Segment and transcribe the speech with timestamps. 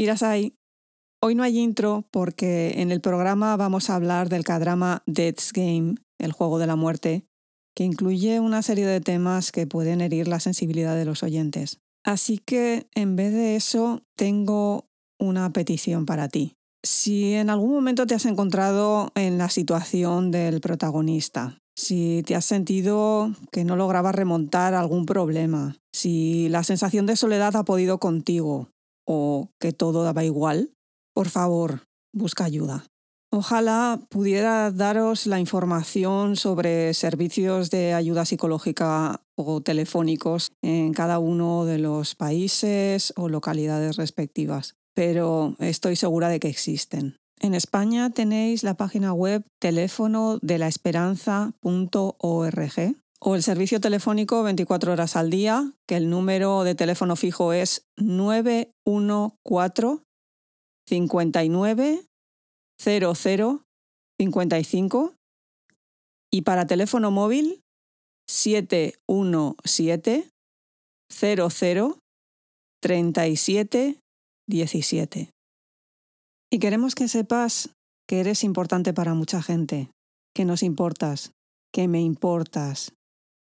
[0.00, 0.56] Irasai,
[1.22, 5.96] hoy no hay intro porque en el programa vamos a hablar del cadrama Death's Game,
[6.18, 7.26] el juego de la muerte,
[7.76, 11.80] que incluye una serie de temas que pueden herir la sensibilidad de los oyentes.
[12.02, 16.54] Así que, en vez de eso, tengo una petición para ti.
[16.82, 22.46] Si en algún momento te has encontrado en la situación del protagonista, si te has
[22.46, 28.70] sentido que no lograbas remontar algún problema, si la sensación de soledad ha podido contigo
[29.12, 30.70] o que todo daba igual,
[31.12, 31.82] por favor,
[32.14, 32.84] busca ayuda.
[33.32, 41.64] Ojalá pudiera daros la información sobre servicios de ayuda psicológica o telefónicos en cada uno
[41.64, 47.16] de los países o localidades respectivas, pero estoy segura de que existen.
[47.40, 51.54] En España tenéis la página web teléfono de la esperanza.org
[53.22, 57.86] o el servicio telefónico 24 horas al día, que el número de teléfono fijo es
[57.98, 60.02] 914
[60.88, 62.06] 59
[62.80, 65.14] 0055
[66.32, 67.64] y para teléfono móvil
[68.26, 70.30] 717
[71.10, 71.98] 00
[72.82, 74.00] 37
[74.48, 75.30] 17.
[76.52, 77.70] Y queremos que sepas
[78.08, 79.90] que eres importante para mucha gente,
[80.34, 81.32] que nos importas,
[81.72, 82.94] que me importas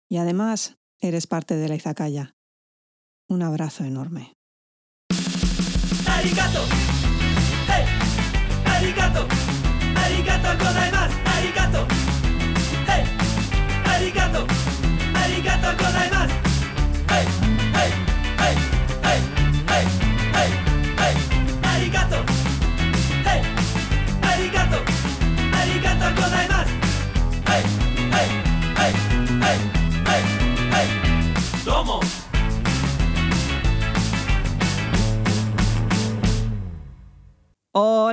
[0.09, 2.36] y además eres parte de la Izakaya.
[3.27, 4.33] Un abrazo enorme.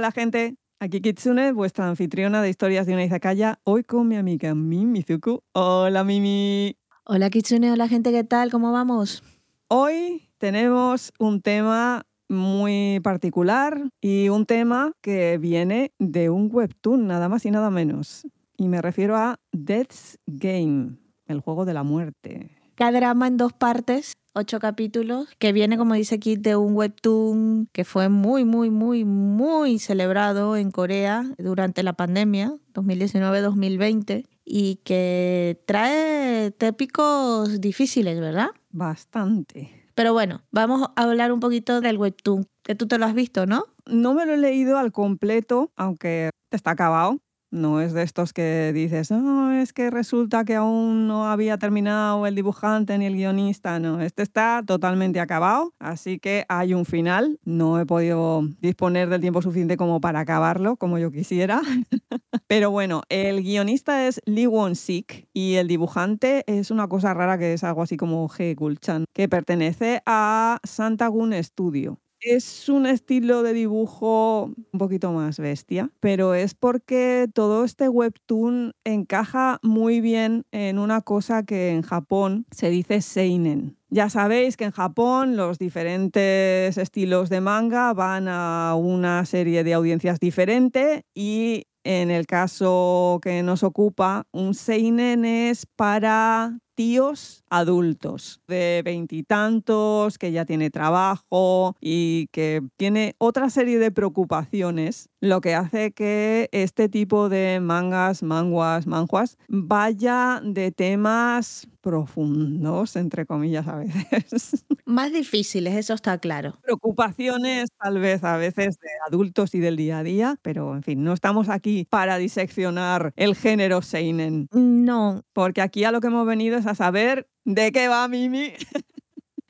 [0.04, 4.54] Hola gente, Aquí Kitsune, vuestra anfitriona de historias de una izakaya, hoy con mi amiga
[4.54, 5.40] Mimi Zuku.
[5.52, 6.76] Hola Mimi.
[7.06, 8.50] Hola Kitsune, hola gente, ¿qué tal?
[8.50, 9.22] ¿Cómo vamos?
[9.68, 17.30] Hoy tenemos un tema muy particular y un tema que viene de un webtoon, nada
[17.30, 18.26] más y nada menos.
[18.58, 22.50] Y me refiero a Death's Game, el juego de la muerte.
[22.74, 27.68] Cada drama en dos partes ocho capítulos, que viene, como dice aquí, de un webtoon
[27.72, 35.62] que fue muy, muy, muy, muy celebrado en Corea durante la pandemia, 2019-2020, y que
[35.66, 38.48] trae tépicos difíciles, ¿verdad?
[38.70, 39.84] Bastante.
[39.94, 43.46] Pero bueno, vamos a hablar un poquito del webtoon, que tú te lo has visto,
[43.46, 43.64] ¿no?
[43.86, 47.18] No me lo he leído al completo, aunque está acabado.
[47.54, 52.26] No es de estos que dices, no, es que resulta que aún no había terminado
[52.26, 53.78] el dibujante ni el guionista.
[53.78, 57.38] No, este está totalmente acabado, así que hay un final.
[57.44, 61.62] No he podido disponer del tiempo suficiente como para acabarlo, como yo quisiera.
[62.48, 67.52] Pero bueno, el guionista es Lee Won-sik y el dibujante es una cosa rara que
[67.52, 68.56] es algo así como G.
[68.56, 72.00] Gulchan, que pertenece a Santagun Studio.
[72.26, 78.72] Es un estilo de dibujo un poquito más bestia, pero es porque todo este webtoon
[78.84, 83.76] encaja muy bien en una cosa que en Japón se dice seinen.
[83.90, 89.74] Ya sabéis que en Japón los diferentes estilos de manga van a una serie de
[89.74, 98.42] audiencias diferentes y en el caso que nos ocupa, un seinen es para tíos adultos
[98.48, 105.54] de veintitantos, que ya tiene trabajo y que tiene otra serie de preocupaciones, lo que
[105.54, 113.76] hace que este tipo de mangas, manguas, manjuas vaya de temas profundos, entre comillas, a
[113.76, 114.64] veces.
[114.86, 116.54] Más difíciles, eso está claro.
[116.62, 121.04] Preocupaciones tal vez a veces de adultos y del día a día, pero en fin,
[121.04, 124.48] no estamos aquí para diseccionar el género Seinen.
[124.52, 125.22] No.
[125.34, 128.54] Porque aquí a lo que hemos venido es a saber de qué va Mimi.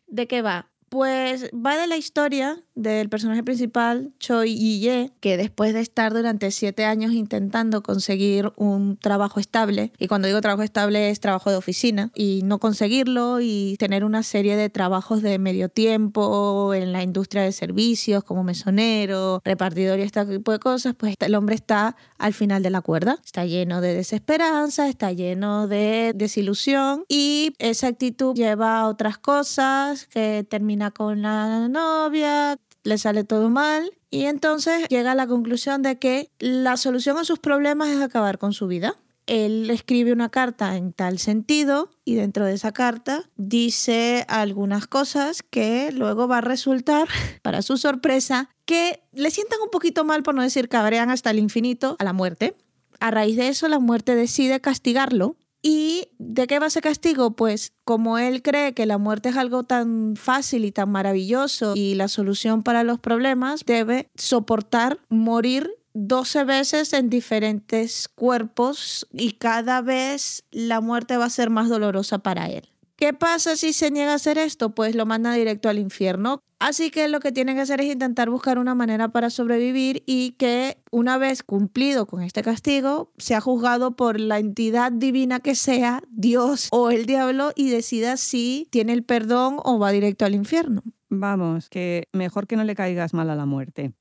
[0.06, 0.73] ¿De qué va?
[0.94, 6.52] Pues va de la historia del personaje principal, Choi Yi-ye, que después de estar durante
[6.52, 11.56] siete años intentando conseguir un trabajo estable, y cuando digo trabajo estable es trabajo de
[11.56, 17.02] oficina, y no conseguirlo y tener una serie de trabajos de medio tiempo en la
[17.02, 21.96] industria de servicios como mesonero, repartidor y este tipo de cosas, pues el hombre está
[22.18, 27.88] al final de la cuerda, está lleno de desesperanza, está lleno de desilusión y esa
[27.88, 30.46] actitud lleva a otras cosas que
[30.90, 36.30] con la novia, le sale todo mal y entonces llega a la conclusión de que
[36.38, 38.96] la solución a sus problemas es acabar con su vida.
[39.26, 45.42] él escribe una carta en tal sentido y dentro de esa carta dice algunas cosas
[45.42, 47.08] que luego va a resultar,
[47.42, 51.38] para su sorpresa, que le sientan un poquito mal, por no decir cabrean hasta el
[51.38, 52.54] infinito, a la muerte.
[53.00, 55.36] A raíz de eso, la muerte decide castigarlo.
[55.66, 57.36] ¿Y de qué va ese castigo?
[57.36, 61.94] Pues como él cree que la muerte es algo tan fácil y tan maravilloso y
[61.94, 69.80] la solución para los problemas, debe soportar morir 12 veces en diferentes cuerpos y cada
[69.80, 72.68] vez la muerte va a ser más dolorosa para él.
[72.96, 74.74] ¿Qué pasa si se niega a hacer esto?
[74.74, 76.40] Pues lo manda directo al infierno.
[76.64, 80.30] Así que lo que tiene que hacer es intentar buscar una manera para sobrevivir y
[80.38, 86.02] que una vez cumplido con este castigo, sea juzgado por la entidad divina que sea,
[86.08, 90.82] Dios o el diablo, y decida si tiene el perdón o va directo al infierno.
[91.10, 93.92] Vamos, que mejor que no le caigas mal a la muerte.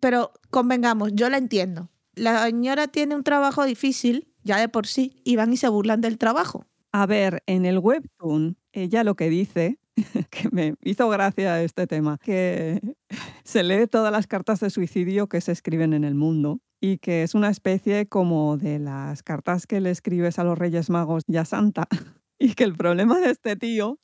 [0.00, 1.90] Pero convengamos, yo la entiendo.
[2.16, 6.00] La señora tiene un trabajo difícil, ya de por sí, y van y se burlan
[6.00, 6.66] del trabajo.
[6.90, 9.78] A ver, en el webtoon, ella lo que dice,
[10.30, 12.80] que me hizo gracia este tema, que
[13.44, 17.22] se lee todas las cartas de suicidio que se escriben en el mundo y que
[17.22, 21.36] es una especie como de las cartas que le escribes a los Reyes Magos y
[21.36, 21.88] a Santa.
[22.38, 24.00] Y que el problema de este tío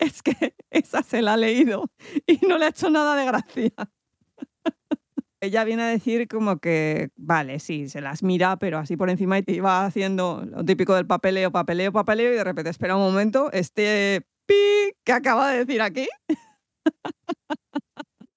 [0.00, 1.92] es que esa se la ha leído
[2.26, 3.70] y no le ha hecho nada de gracia
[5.44, 9.38] ella viene a decir como que, vale, sí, se las mira, pero así por encima
[9.38, 13.02] y te va haciendo lo típico del papeleo, papeleo, papeleo y de repente espera un
[13.02, 16.08] momento, este pi que acaba de decir aquí.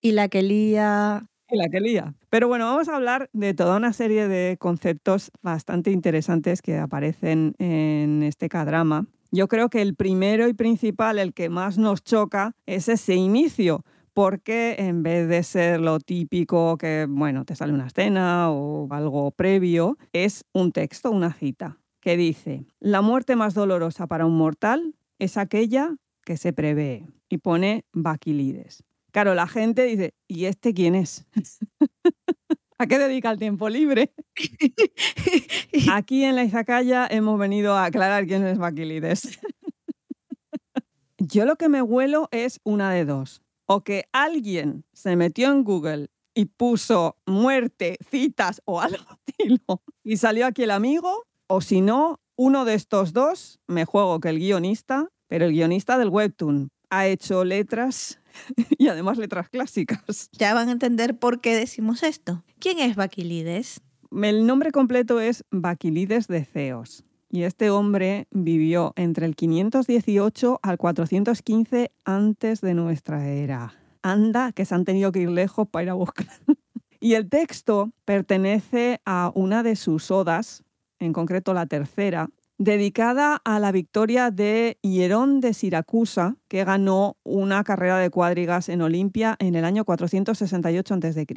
[0.01, 1.27] Y la que lía.
[1.49, 2.13] Y la que lía.
[2.29, 7.55] Pero bueno, vamos a hablar de toda una serie de conceptos bastante interesantes que aparecen
[7.57, 9.07] en este K-drama.
[9.31, 13.83] Yo creo que el primero y principal, el que más nos choca, es ese inicio
[14.13, 19.29] porque en vez de ser lo típico que, bueno, te sale una escena o algo
[19.31, 24.95] previo, es un texto, una cita, que dice, la muerte más dolorosa para un mortal
[25.19, 28.83] es aquella que se prevé y pone Baquilides.
[29.11, 31.25] Claro, la gente dice, ¿y este quién es?
[32.79, 34.13] ¿A qué dedica el tiempo libre?
[35.91, 39.39] Aquí en la Izakaya hemos venido a aclarar quién es Baquilides.
[41.17, 45.63] Yo lo que me huelo es una de dos o que alguien se metió en
[45.63, 51.81] Google y puso muerte, citas o algo estilo y salió aquí el amigo, o si
[51.81, 56.69] no, uno de estos dos, me juego que el guionista, pero el guionista del webtoon
[56.89, 58.19] ha hecho letras
[58.77, 60.29] y además letras clásicas.
[60.31, 62.43] Ya van a entender por qué decimos esto.
[62.59, 63.81] ¿Quién es Baquilides?
[64.11, 67.03] El nombre completo es Baquilides de Ceos.
[67.29, 73.73] Y este hombre vivió entre el 518 al 415 antes de nuestra era.
[74.01, 76.27] Anda, que se han tenido que ir lejos para ir a buscar.
[77.01, 80.63] y el texto pertenece a una de sus odas,
[80.99, 87.63] en concreto la tercera, dedicada a la victoria de Hierón de Siracusa, que ganó una
[87.63, 91.27] carrera de cuadrigas en Olimpia en el año 468 a.C.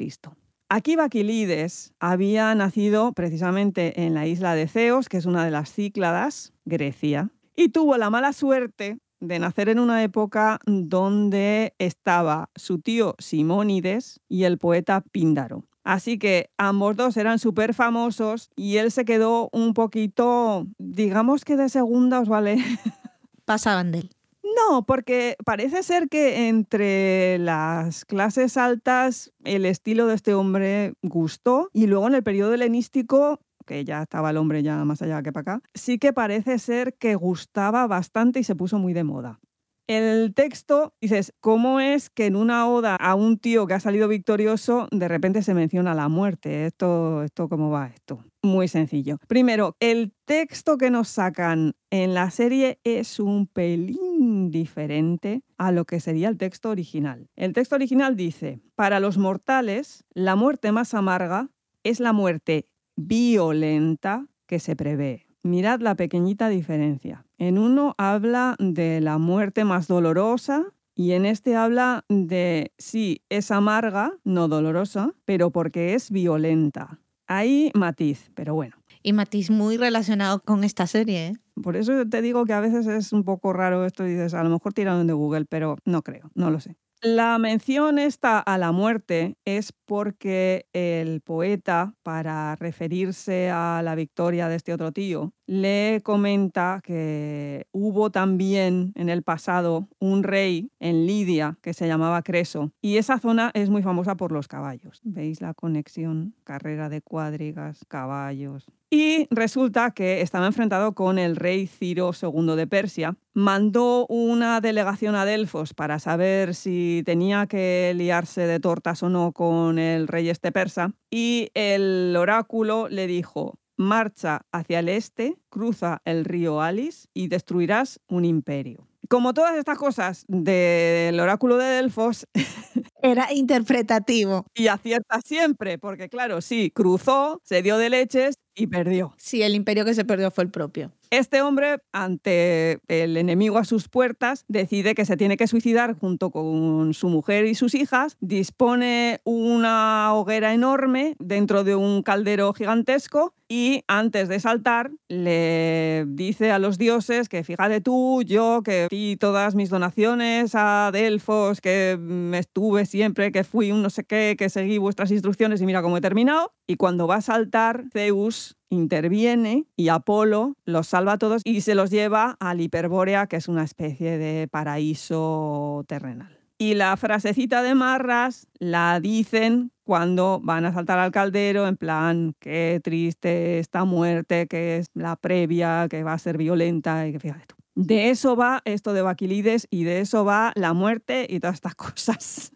[0.69, 5.71] Aquí Baquilides había nacido precisamente en la isla de Ceos, que es una de las
[5.73, 12.79] Cícladas, Grecia, y tuvo la mala suerte de nacer en una época donde estaba su
[12.79, 15.65] tío Simónides y el poeta Píndaro.
[15.83, 21.57] Así que ambos dos eran súper famosos y él se quedó un poquito, digamos que
[21.57, 22.57] de segunda, ¿os vale?
[23.45, 24.09] Pasaban de él.
[24.43, 31.69] No, porque parece ser que entre las clases altas el estilo de este hombre gustó
[31.73, 35.31] y luego en el periodo helenístico que ya estaba el hombre ya más allá que
[35.31, 39.39] para acá, sí que parece ser que gustaba bastante y se puso muy de moda.
[39.87, 44.07] El texto, dices, ¿cómo es que en una oda a un tío que ha salido
[44.07, 46.65] victorioso, de repente se menciona la muerte?
[46.65, 48.23] Esto, esto ¿cómo va esto?
[48.41, 49.17] Muy sencillo.
[49.27, 55.85] Primero, el texto que nos sacan en la serie es un pelín diferente a lo
[55.85, 57.29] que sería el texto original.
[57.35, 61.49] El texto original dice, para los mortales, la muerte más amarga
[61.83, 65.30] es la muerte violenta que se prevé.
[65.43, 67.25] Mirad la pequeñita diferencia.
[67.37, 73.49] En uno habla de la muerte más dolorosa y en este habla de, sí, es
[73.49, 76.99] amarga, no dolorosa, pero porque es violenta.
[77.27, 78.75] Hay matiz, pero bueno.
[79.01, 81.27] Y matiz muy relacionado con esta serie.
[81.27, 81.33] ¿eh?
[81.63, 84.43] Por eso te digo que a veces es un poco raro esto y dices, a
[84.43, 86.75] lo mejor tiraron de Google, pero no creo, no lo sé.
[87.03, 94.47] La mención esta a la muerte es porque el poeta, para referirse a la victoria
[94.49, 101.05] de este otro tío, le comenta que hubo también en el pasado un rey en
[101.05, 105.01] Lidia que se llamaba Creso y esa zona es muy famosa por los caballos.
[105.03, 106.35] ¿Veis la conexión?
[106.45, 108.71] Carrera de cuadrigas, caballos.
[108.89, 113.17] Y resulta que estaba enfrentado con el rey Ciro II de Persia.
[113.33, 119.33] Mandó una delegación a Delfos para saber si tenía que liarse de tortas o no
[119.33, 120.93] con el rey este persa.
[121.09, 127.99] Y el oráculo le dijo, marcha hacia el este, cruza el río Alis y destruirás
[128.07, 128.87] un imperio.
[129.09, 132.27] Como todas estas cosas del oráculo de Delfos,
[133.03, 134.45] Era interpretativo.
[134.53, 139.13] y acierta siempre, porque claro, sí, cruzó, se dio de leches y perdió.
[139.17, 140.91] Sí, el imperio que se perdió fue el propio.
[141.09, 146.29] Este hombre, ante el enemigo a sus puertas, decide que se tiene que suicidar junto
[146.31, 153.33] con su mujer y sus hijas, dispone una hoguera enorme dentro de un caldero gigantesco
[153.51, 159.17] y antes de saltar le dice a los dioses que fíjate tú, yo que di
[159.17, 164.37] todas mis donaciones a Delfos, que me estuve siempre, que fui un no sé qué,
[164.39, 166.53] que seguí vuestras instrucciones y mira cómo he terminado.
[166.65, 171.75] Y cuando va a saltar, Zeus interviene y Apolo los salva a todos y se
[171.75, 176.40] los lleva al Hiperbórea, que es una especie de paraíso terrenal.
[176.61, 182.35] Y la frasecita de Marras la dicen cuando van a saltar al caldero, en plan,
[182.39, 187.19] qué triste esta muerte, que es la previa, que va a ser violenta, y que
[187.19, 187.55] fíjate tú.
[187.73, 191.73] De eso va esto de Baquilides y de eso va la muerte y todas estas
[191.95, 192.51] cosas.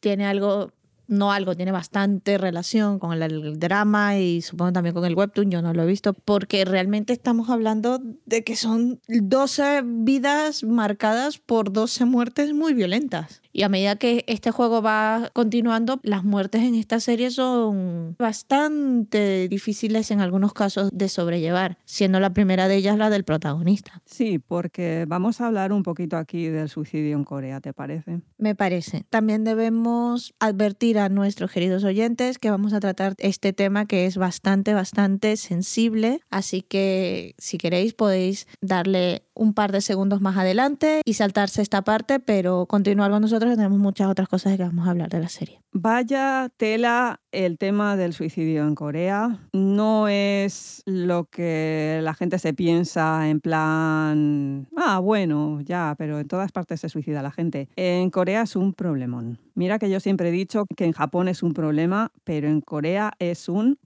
[0.00, 0.72] Tiene algo,
[1.08, 5.62] no algo, tiene bastante relación con el, drama y supongo también con el webtoon, yo
[5.62, 11.72] no lo he visto, porque realmente estamos hablando de que son 12 vidas marcadas por
[11.72, 13.42] 12 muertes muy violentas.
[13.56, 19.48] Y a medida que este juego va continuando, las muertes en esta serie son bastante
[19.48, 24.02] difíciles en algunos casos de sobrellevar, siendo la primera de ellas la del protagonista.
[24.04, 28.20] Sí, porque vamos a hablar un poquito aquí del suicidio en Corea, ¿te parece?
[28.36, 29.06] Me parece.
[29.08, 34.18] También debemos advertir a nuestros queridos oyentes que vamos a tratar este tema que es
[34.18, 36.20] bastante, bastante sensible.
[36.28, 41.82] Así que si queréis podéis darle un par de segundos más adelante y saltarse esta
[41.82, 45.08] parte, pero continuar con nosotros que tenemos muchas otras cosas de que vamos a hablar
[45.08, 45.60] de la serie.
[45.72, 49.38] Vaya tela el tema del suicidio en Corea.
[49.52, 56.28] No es lo que la gente se piensa en plan, ah, bueno, ya, pero en
[56.28, 57.68] todas partes se suicida la gente.
[57.76, 59.38] En Corea es un problemón.
[59.54, 63.12] Mira que yo siempre he dicho que en Japón es un problema, pero en Corea
[63.18, 63.78] es un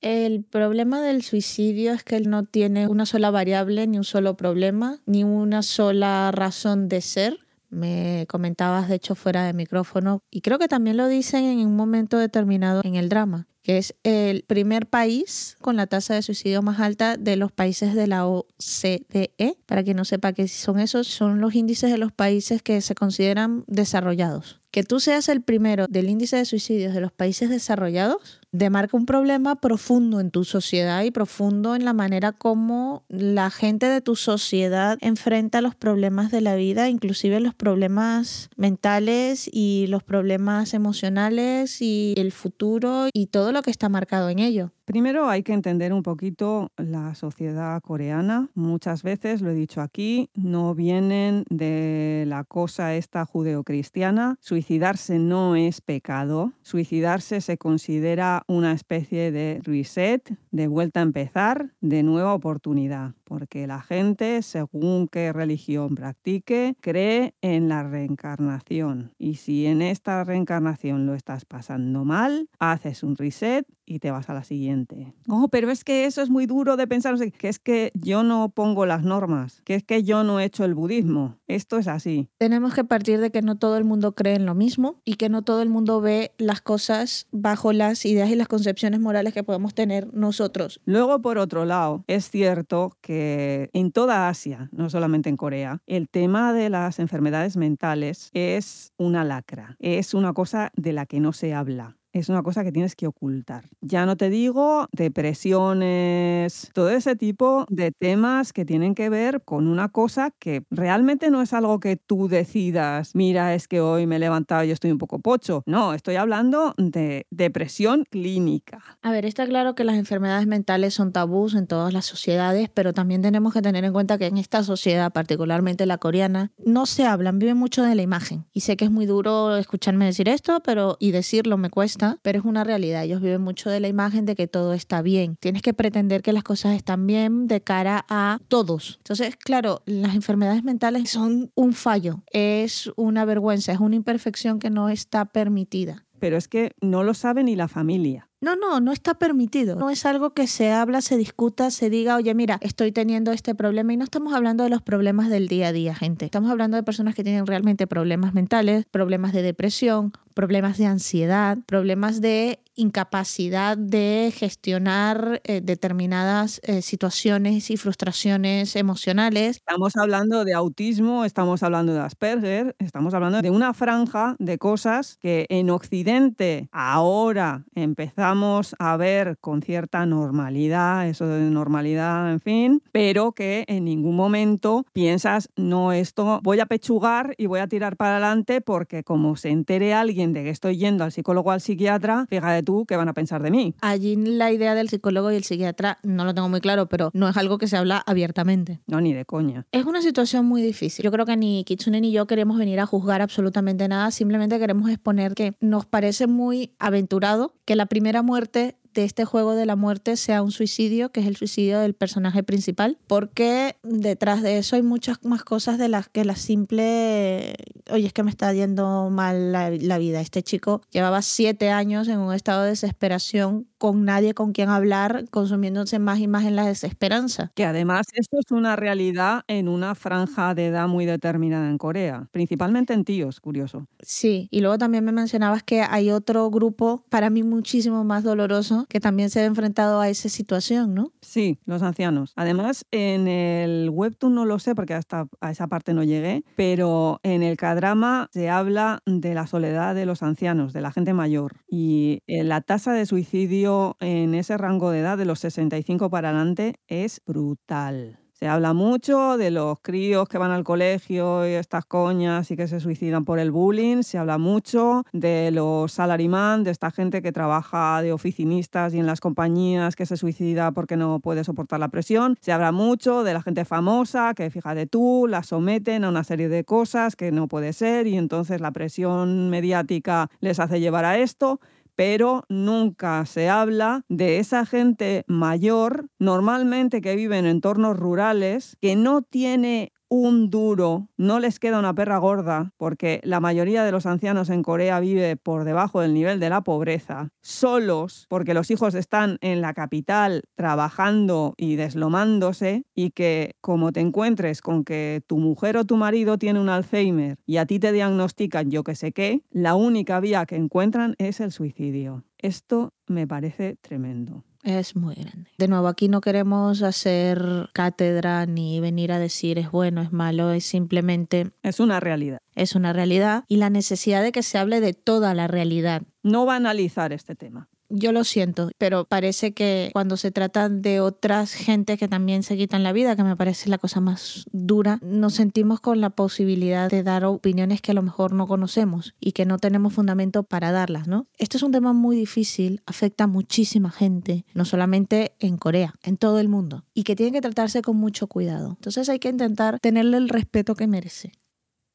[0.00, 4.36] El problema del suicidio es que él no tiene una sola variable, ni un solo
[4.36, 7.38] problema, ni una sola razón de ser.
[7.70, 11.74] Me comentabas, de hecho, fuera de micrófono, y creo que también lo dicen en un
[11.74, 16.60] momento determinado en el drama, que es el primer país con la tasa de suicidio
[16.60, 19.56] más alta de los países de la OCDE.
[19.64, 22.94] Para quien no sepa qué son esos, son los índices de los países que se
[22.94, 24.60] consideran desarrollados.
[24.70, 29.06] Que tú seas el primero del índice de suicidios de los países desarrollados demarca un
[29.06, 34.14] problema profundo en tu sociedad y profundo en la manera como la gente de tu
[34.14, 41.80] sociedad enfrenta los problemas de la vida, inclusive los problemas mentales y los problemas emocionales
[41.80, 44.72] y el futuro y todo lo que está marcado en ello.
[44.92, 48.50] Primero hay que entender un poquito la sociedad coreana.
[48.52, 54.36] Muchas veces, lo he dicho aquí, no vienen de la cosa esta judeocristiana.
[54.42, 56.52] Suicidarse no es pecado.
[56.60, 63.14] Suicidarse se considera una especie de reset, de vuelta a empezar, de nueva oportunidad.
[63.24, 69.14] Porque la gente, según qué religión practique, cree en la reencarnación.
[69.16, 74.30] Y si en esta reencarnación lo estás pasando mal, haces un reset y te vas
[74.30, 75.12] a la siguiente.
[75.28, 78.48] Oh, pero es que eso es muy duro de pensar, que es que yo no
[78.48, 81.36] pongo las normas, que es que yo no he hecho el budismo.
[81.46, 82.28] Esto es así.
[82.38, 85.28] Tenemos que partir de que no todo el mundo cree en lo mismo y que
[85.28, 89.44] no todo el mundo ve las cosas bajo las ideas y las concepciones morales que
[89.44, 90.80] podemos tener nosotros.
[90.86, 96.08] Luego, por otro lado, es cierto que en toda Asia, no solamente en Corea, el
[96.08, 101.34] tema de las enfermedades mentales es una lacra, es una cosa de la que no
[101.34, 103.64] se habla es una cosa que tienes que ocultar.
[103.80, 109.66] Ya no te digo depresiones, todo ese tipo de temas que tienen que ver con
[109.66, 114.16] una cosa que realmente no es algo que tú decidas, mira, es que hoy me
[114.16, 115.62] he levantado y estoy un poco pocho.
[115.66, 118.82] No, estoy hablando de depresión clínica.
[119.02, 122.92] A ver, está claro que las enfermedades mentales son tabús en todas las sociedades, pero
[122.92, 127.06] también tenemos que tener en cuenta que en esta sociedad, particularmente la coreana, no se
[127.06, 128.44] hablan, viven mucho de la imagen.
[128.52, 132.38] Y sé que es muy duro escucharme decir esto, pero y decirlo me cuesta pero
[132.38, 133.04] es una realidad.
[133.04, 135.36] Ellos viven mucho de la imagen de que todo está bien.
[135.40, 138.96] Tienes que pretender que las cosas están bien de cara a todos.
[138.98, 144.70] Entonces, claro, las enfermedades mentales son un fallo, es una vergüenza, es una imperfección que
[144.70, 146.04] no está permitida.
[146.22, 148.28] Pero es que no lo sabe ni la familia.
[148.40, 149.74] No, no, no está permitido.
[149.74, 153.56] No es algo que se habla, se discuta, se diga, oye, mira, estoy teniendo este
[153.56, 153.92] problema.
[153.92, 156.24] Y no estamos hablando de los problemas del día a día, gente.
[156.24, 161.58] Estamos hablando de personas que tienen realmente problemas mentales, problemas de depresión, problemas de ansiedad,
[161.66, 169.56] problemas de incapacidad de gestionar eh, determinadas eh, situaciones y frustraciones emocionales.
[169.56, 175.18] Estamos hablando de autismo, estamos hablando de Asperger, estamos hablando de una franja de cosas
[175.20, 182.82] que en Occidente ahora empezamos a ver con cierta normalidad, eso de normalidad, en fin,
[182.92, 187.96] pero que en ningún momento piensas, no, esto voy a pechugar y voy a tirar
[187.96, 191.60] para adelante porque como se entere alguien de que estoy yendo al psicólogo o al
[191.60, 193.74] psiquiatra, fíjate tú qué van a pensar de mí.
[193.80, 197.28] Allí la idea del psicólogo y el psiquiatra no lo tengo muy claro, pero no
[197.28, 198.80] es algo que se habla abiertamente.
[198.86, 199.66] No, ni de coña.
[199.72, 201.04] Es una situación muy difícil.
[201.04, 204.90] Yo creo que ni Kitsune ni yo queremos venir a juzgar absolutamente nada, simplemente queremos
[204.90, 209.76] exponer que nos parece muy aventurado que la primera muerte de este juego de la
[209.76, 214.76] muerte sea un suicidio, que es el suicidio del personaje principal, porque detrás de eso
[214.76, 217.54] hay muchas más cosas de las que la simple,
[217.90, 220.20] oye, es que me está yendo mal la, la vida.
[220.20, 225.24] Este chico llevaba siete años en un estado de desesperación con nadie con quien hablar,
[225.30, 227.50] consumiéndose más y más en la desesperanza.
[227.56, 232.28] Que además esto es una realidad en una franja de edad muy determinada en Corea,
[232.30, 233.88] principalmente en tíos, curioso.
[234.00, 238.81] Sí, y luego también me mencionabas que hay otro grupo, para mí muchísimo más doloroso,
[238.88, 241.12] que también se ha enfrentado a esa situación, ¿no?
[241.20, 242.32] Sí, los ancianos.
[242.36, 247.20] Además, en el webtoon no lo sé porque hasta a esa parte no llegué, pero
[247.22, 251.56] en el K-drama se habla de la soledad de los ancianos, de la gente mayor.
[251.68, 256.30] Y eh, la tasa de suicidio en ese rango de edad de los 65 para
[256.30, 258.21] adelante es brutal.
[258.42, 262.66] Se habla mucho de los críos que van al colegio y estas coñas y que
[262.66, 264.02] se suicidan por el bullying.
[264.02, 269.06] Se habla mucho de los salaryman, de esta gente que trabaja de oficinistas y en
[269.06, 272.36] las compañías que se suicida porque no puede soportar la presión.
[272.40, 276.48] Se habla mucho de la gente famosa que, fíjate tú, la someten a una serie
[276.48, 281.16] de cosas que no puede ser y entonces la presión mediática les hace llevar a
[281.16, 281.60] esto
[281.96, 288.96] pero nunca se habla de esa gente mayor, normalmente que vive en entornos rurales, que
[288.96, 294.04] no tiene un duro, no les queda una perra gorda, porque la mayoría de los
[294.04, 298.94] ancianos en Corea vive por debajo del nivel de la pobreza, solos, porque los hijos
[298.94, 305.38] están en la capital trabajando y deslomándose, y que como te encuentres con que tu
[305.38, 309.12] mujer o tu marido tiene un Alzheimer y a ti te diagnostican yo que sé
[309.12, 312.24] qué, la única vía que encuentran es el suicidio.
[312.36, 314.44] Esto me parece tremendo.
[314.62, 315.50] Es muy grande.
[315.58, 320.52] De nuevo, aquí no queremos hacer cátedra ni venir a decir es bueno, es malo,
[320.52, 321.50] es simplemente...
[321.62, 322.38] Es una realidad.
[322.54, 326.02] Es una realidad y la necesidad de que se hable de toda la realidad.
[326.22, 330.68] No va a analizar este tema yo lo siento, pero parece que cuando se trata
[330.68, 334.46] de otras gente que también se quitan la vida, que me parece la cosa más
[334.52, 339.14] dura, nos sentimos con la posibilidad de dar opiniones que a lo mejor no conocemos
[339.20, 341.26] y que no tenemos fundamento para darlas, ¿no?
[341.36, 346.16] Esto es un tema muy difícil, afecta a muchísima gente, no solamente en Corea, en
[346.16, 348.70] todo el mundo, y que tiene que tratarse con mucho cuidado.
[348.70, 351.32] Entonces hay que intentar tenerle el respeto que merece.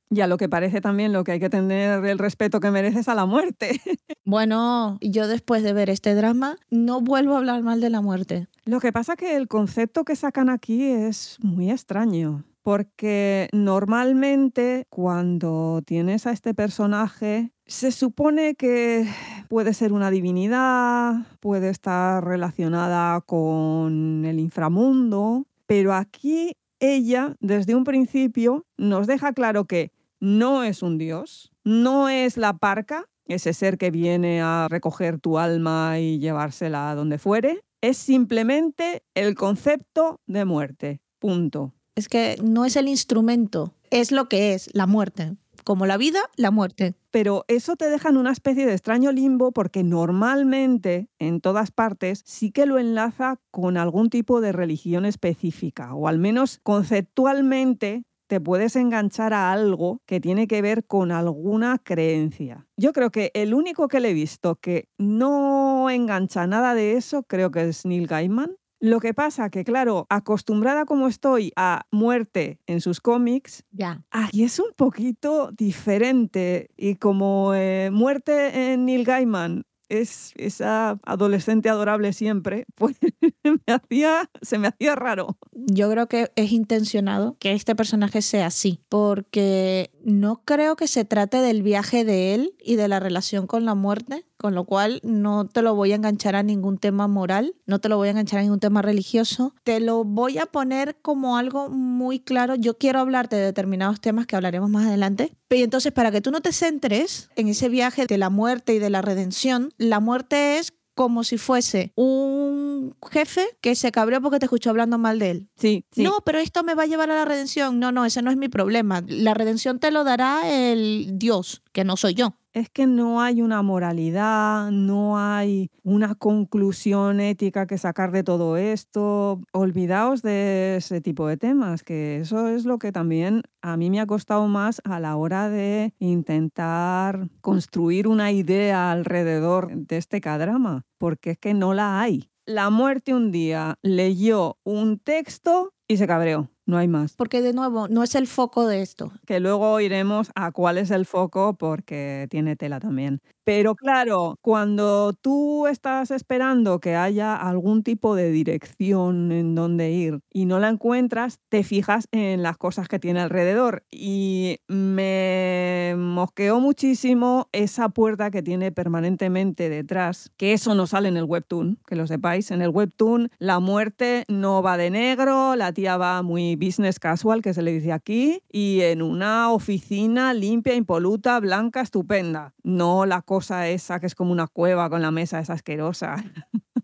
[0.10, 3.08] Y a lo que parece también lo que hay que tener el respeto que mereces
[3.08, 3.82] a la muerte.
[4.30, 8.48] Bueno, yo después de ver este drama no vuelvo a hablar mal de la muerte.
[8.66, 12.44] Lo que pasa que el concepto que sacan aquí es muy extraño.
[12.62, 19.08] Porque normalmente cuando tienes a este personaje, se supone que
[19.48, 27.86] puede ser una divinidad, puede estar relacionada con el inframundo, pero aquí ella desde un
[27.86, 33.78] principio nos deja claro que no es un dios, no es la parca, ese ser
[33.78, 40.22] que viene a recoger tu alma y llevársela a donde fuere, es simplemente el concepto
[40.26, 41.02] de muerte.
[41.20, 41.74] Punto.
[41.96, 45.36] Es que no es el instrumento, es lo que es, la muerte.
[45.64, 46.96] Como la vida, la muerte.
[47.12, 52.22] Pero eso te deja en una especie de extraño limbo porque normalmente en todas partes
[52.26, 58.40] sí que lo enlaza con algún tipo de religión específica o al menos conceptualmente te
[58.40, 62.68] puedes enganchar a algo que tiene que ver con alguna creencia.
[62.78, 67.24] Yo creo que el único que le he visto que no engancha nada de eso,
[67.24, 68.58] creo que es Neil Gaiman.
[68.80, 74.06] Lo que pasa que, claro, acostumbrada como estoy a muerte en sus cómics, ya.
[74.12, 76.70] aquí es un poquito diferente.
[76.78, 82.98] Y como eh, muerte en Neil Gaiman es esa adolescente adorable siempre, pues
[83.44, 85.38] me hacía, se me hacía raro.
[85.54, 91.06] Yo creo que es intencionado que este personaje sea así, porque no creo que se
[91.06, 95.02] trate del viaje de él y de la relación con la muerte, con lo cual
[95.04, 98.12] no te lo voy a enganchar a ningún tema moral, no te lo voy a
[98.12, 102.56] enganchar a ningún tema religioso, te lo voy a poner como algo muy claro.
[102.56, 106.32] Yo quiero hablarte de determinados temas que hablaremos más adelante, y entonces para que tú
[106.32, 110.58] no te centres en ese viaje de la muerte y de la redención, la muerte
[110.58, 115.30] es como si fuese un jefe que se cabreó porque te escuchó hablando mal de
[115.30, 115.50] él.
[115.56, 116.04] Sí, sí.
[116.04, 117.80] No, pero esto me va a llevar a la redención.
[117.80, 119.04] No, no, ese no es mi problema.
[119.08, 123.44] La redención te lo dará el Dios, que no soy yo es que no hay
[123.44, 129.40] una moralidad, no hay una conclusión ética que sacar de todo esto.
[129.54, 134.00] Olvidaos de ese tipo de temas, que eso es lo que también a mí me
[134.00, 140.84] ha costado más a la hora de intentar construir una idea alrededor de este cadrama,
[140.98, 142.32] porque es que no la hay.
[142.48, 147.14] La muerte un día leyó un texto y se cabreó no hay más.
[147.14, 149.12] Porque de nuevo, no es el foco de esto.
[149.26, 153.22] Que luego iremos a cuál es el foco porque tiene tela también.
[153.48, 160.20] Pero claro, cuando tú estás esperando que haya algún tipo de dirección en donde ir
[160.34, 163.86] y no la encuentras, te fijas en las cosas que tiene alrededor.
[163.90, 171.16] Y me mosqueó muchísimo esa puerta que tiene permanentemente detrás, que eso no sale en
[171.16, 172.52] el webtoon, que lo sepáis.
[172.52, 177.42] En el webtoon la muerte no va de negro, la tía va muy business casual,
[177.42, 182.54] que se le dice aquí, y en una oficina limpia, impoluta, blanca, estupenda.
[182.64, 186.16] No la cosa esa que es como una cueva con la mesa esa asquerosa.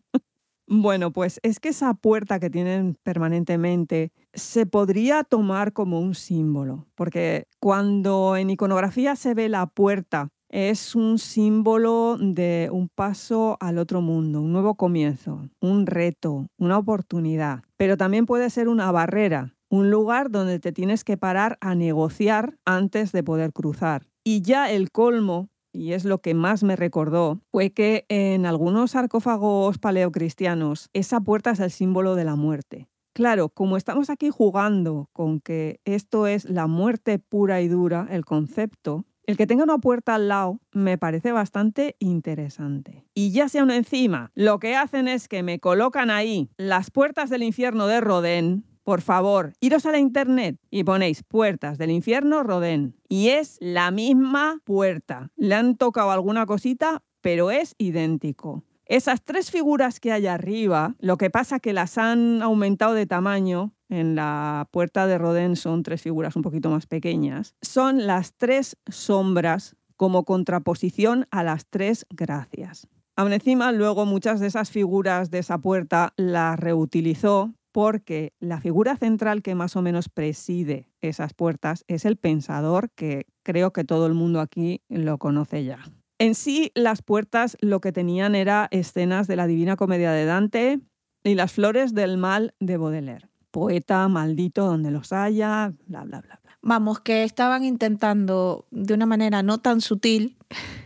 [0.65, 6.87] Bueno, pues es que esa puerta que tienen permanentemente se podría tomar como un símbolo,
[6.95, 13.77] porque cuando en iconografía se ve la puerta, es un símbolo de un paso al
[13.77, 19.55] otro mundo, un nuevo comienzo, un reto, una oportunidad, pero también puede ser una barrera,
[19.69, 24.07] un lugar donde te tienes que parar a negociar antes de poder cruzar.
[24.23, 28.91] Y ya el colmo, y es lo que más me recordó, fue que en algunos
[28.91, 32.87] sarcófagos paleocristianos esa puerta es el símbolo de la muerte.
[33.13, 38.25] Claro, como estamos aquí jugando con que esto es la muerte pura y dura, el
[38.25, 43.05] concepto, el que tenga una puerta al lado me parece bastante interesante.
[43.13, 47.29] Y ya sea uno encima, lo que hacen es que me colocan ahí las puertas
[47.29, 52.43] del infierno de Rodén, por favor, iros a la internet y ponéis puertas del infierno
[52.43, 52.95] Rodén.
[53.07, 55.31] Y es la misma puerta.
[55.35, 58.63] Le han tocado alguna cosita, pero es idéntico.
[58.85, 63.73] Esas tres figuras que hay arriba, lo que pasa que las han aumentado de tamaño.
[63.89, 67.55] En la puerta de Rodén son tres figuras un poquito más pequeñas.
[67.61, 72.87] Son las tres sombras como contraposición a las tres gracias.
[73.15, 78.95] Aún encima, luego muchas de esas figuras de esa puerta las reutilizó porque la figura
[78.95, 84.05] central que más o menos preside esas puertas es el pensador, que creo que todo
[84.05, 85.79] el mundo aquí lo conoce ya.
[86.19, 90.79] En sí, las puertas lo que tenían era escenas de la Divina Comedia de Dante
[91.23, 93.27] y las flores del mal de Baudelaire.
[93.51, 96.39] Poeta maldito donde los haya, bla, bla, bla.
[96.61, 100.37] Vamos, que estaban intentando de una manera no tan sutil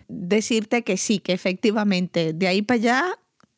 [0.08, 3.06] decirte que sí, que efectivamente, de ahí para allá,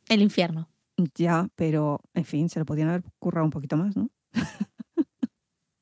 [0.10, 0.68] el infierno.
[1.16, 4.10] Ya, pero en fin, se lo podían haber currado un poquito más, ¿no?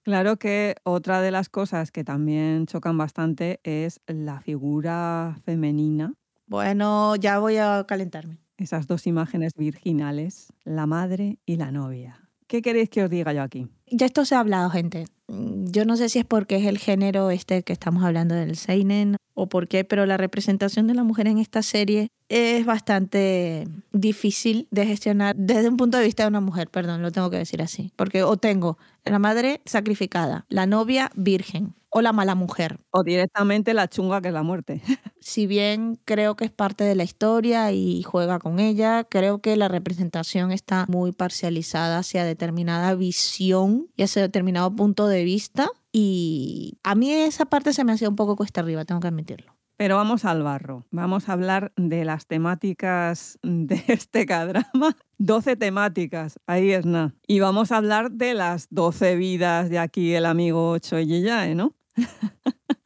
[0.03, 6.13] claro que otra de las cosas que también chocan bastante es la figura femenina.
[6.45, 8.39] Bueno, ya voy a calentarme.
[8.57, 12.29] Esas dos imágenes virginales, la madre y la novia.
[12.47, 13.67] ¿Qué queréis que os diga yo aquí?
[13.87, 15.05] Ya esto se ha hablado, gente.
[15.29, 19.17] Yo no sé si es porque es el género este que estamos hablando del Seinen
[19.33, 24.67] o por qué, pero la representación de la mujer en esta serie es bastante difícil
[24.71, 27.61] de gestionar desde un punto de vista de una mujer, perdón, lo tengo que decir
[27.61, 27.91] así.
[27.95, 32.79] Porque o tengo la madre sacrificada, la novia virgen o la mala mujer.
[32.91, 34.81] O directamente la chunga que es la muerte.
[35.19, 39.57] si bien creo que es parte de la historia y juega con ella, creo que
[39.57, 45.69] la representación está muy parcializada hacia determinada visión y hacia determinado punto de vista.
[45.91, 49.57] Y a mí esa parte se me hacía un poco cuesta arriba, tengo que admitirlo.
[49.77, 50.85] Pero vamos al barro.
[50.89, 54.95] Vamos a hablar de las temáticas de este cadrama.
[55.19, 57.13] 12 temáticas, ahí es nada.
[57.27, 61.76] Y vamos a hablar de las 12 vidas de aquí el amigo Choyeyae, ¿no?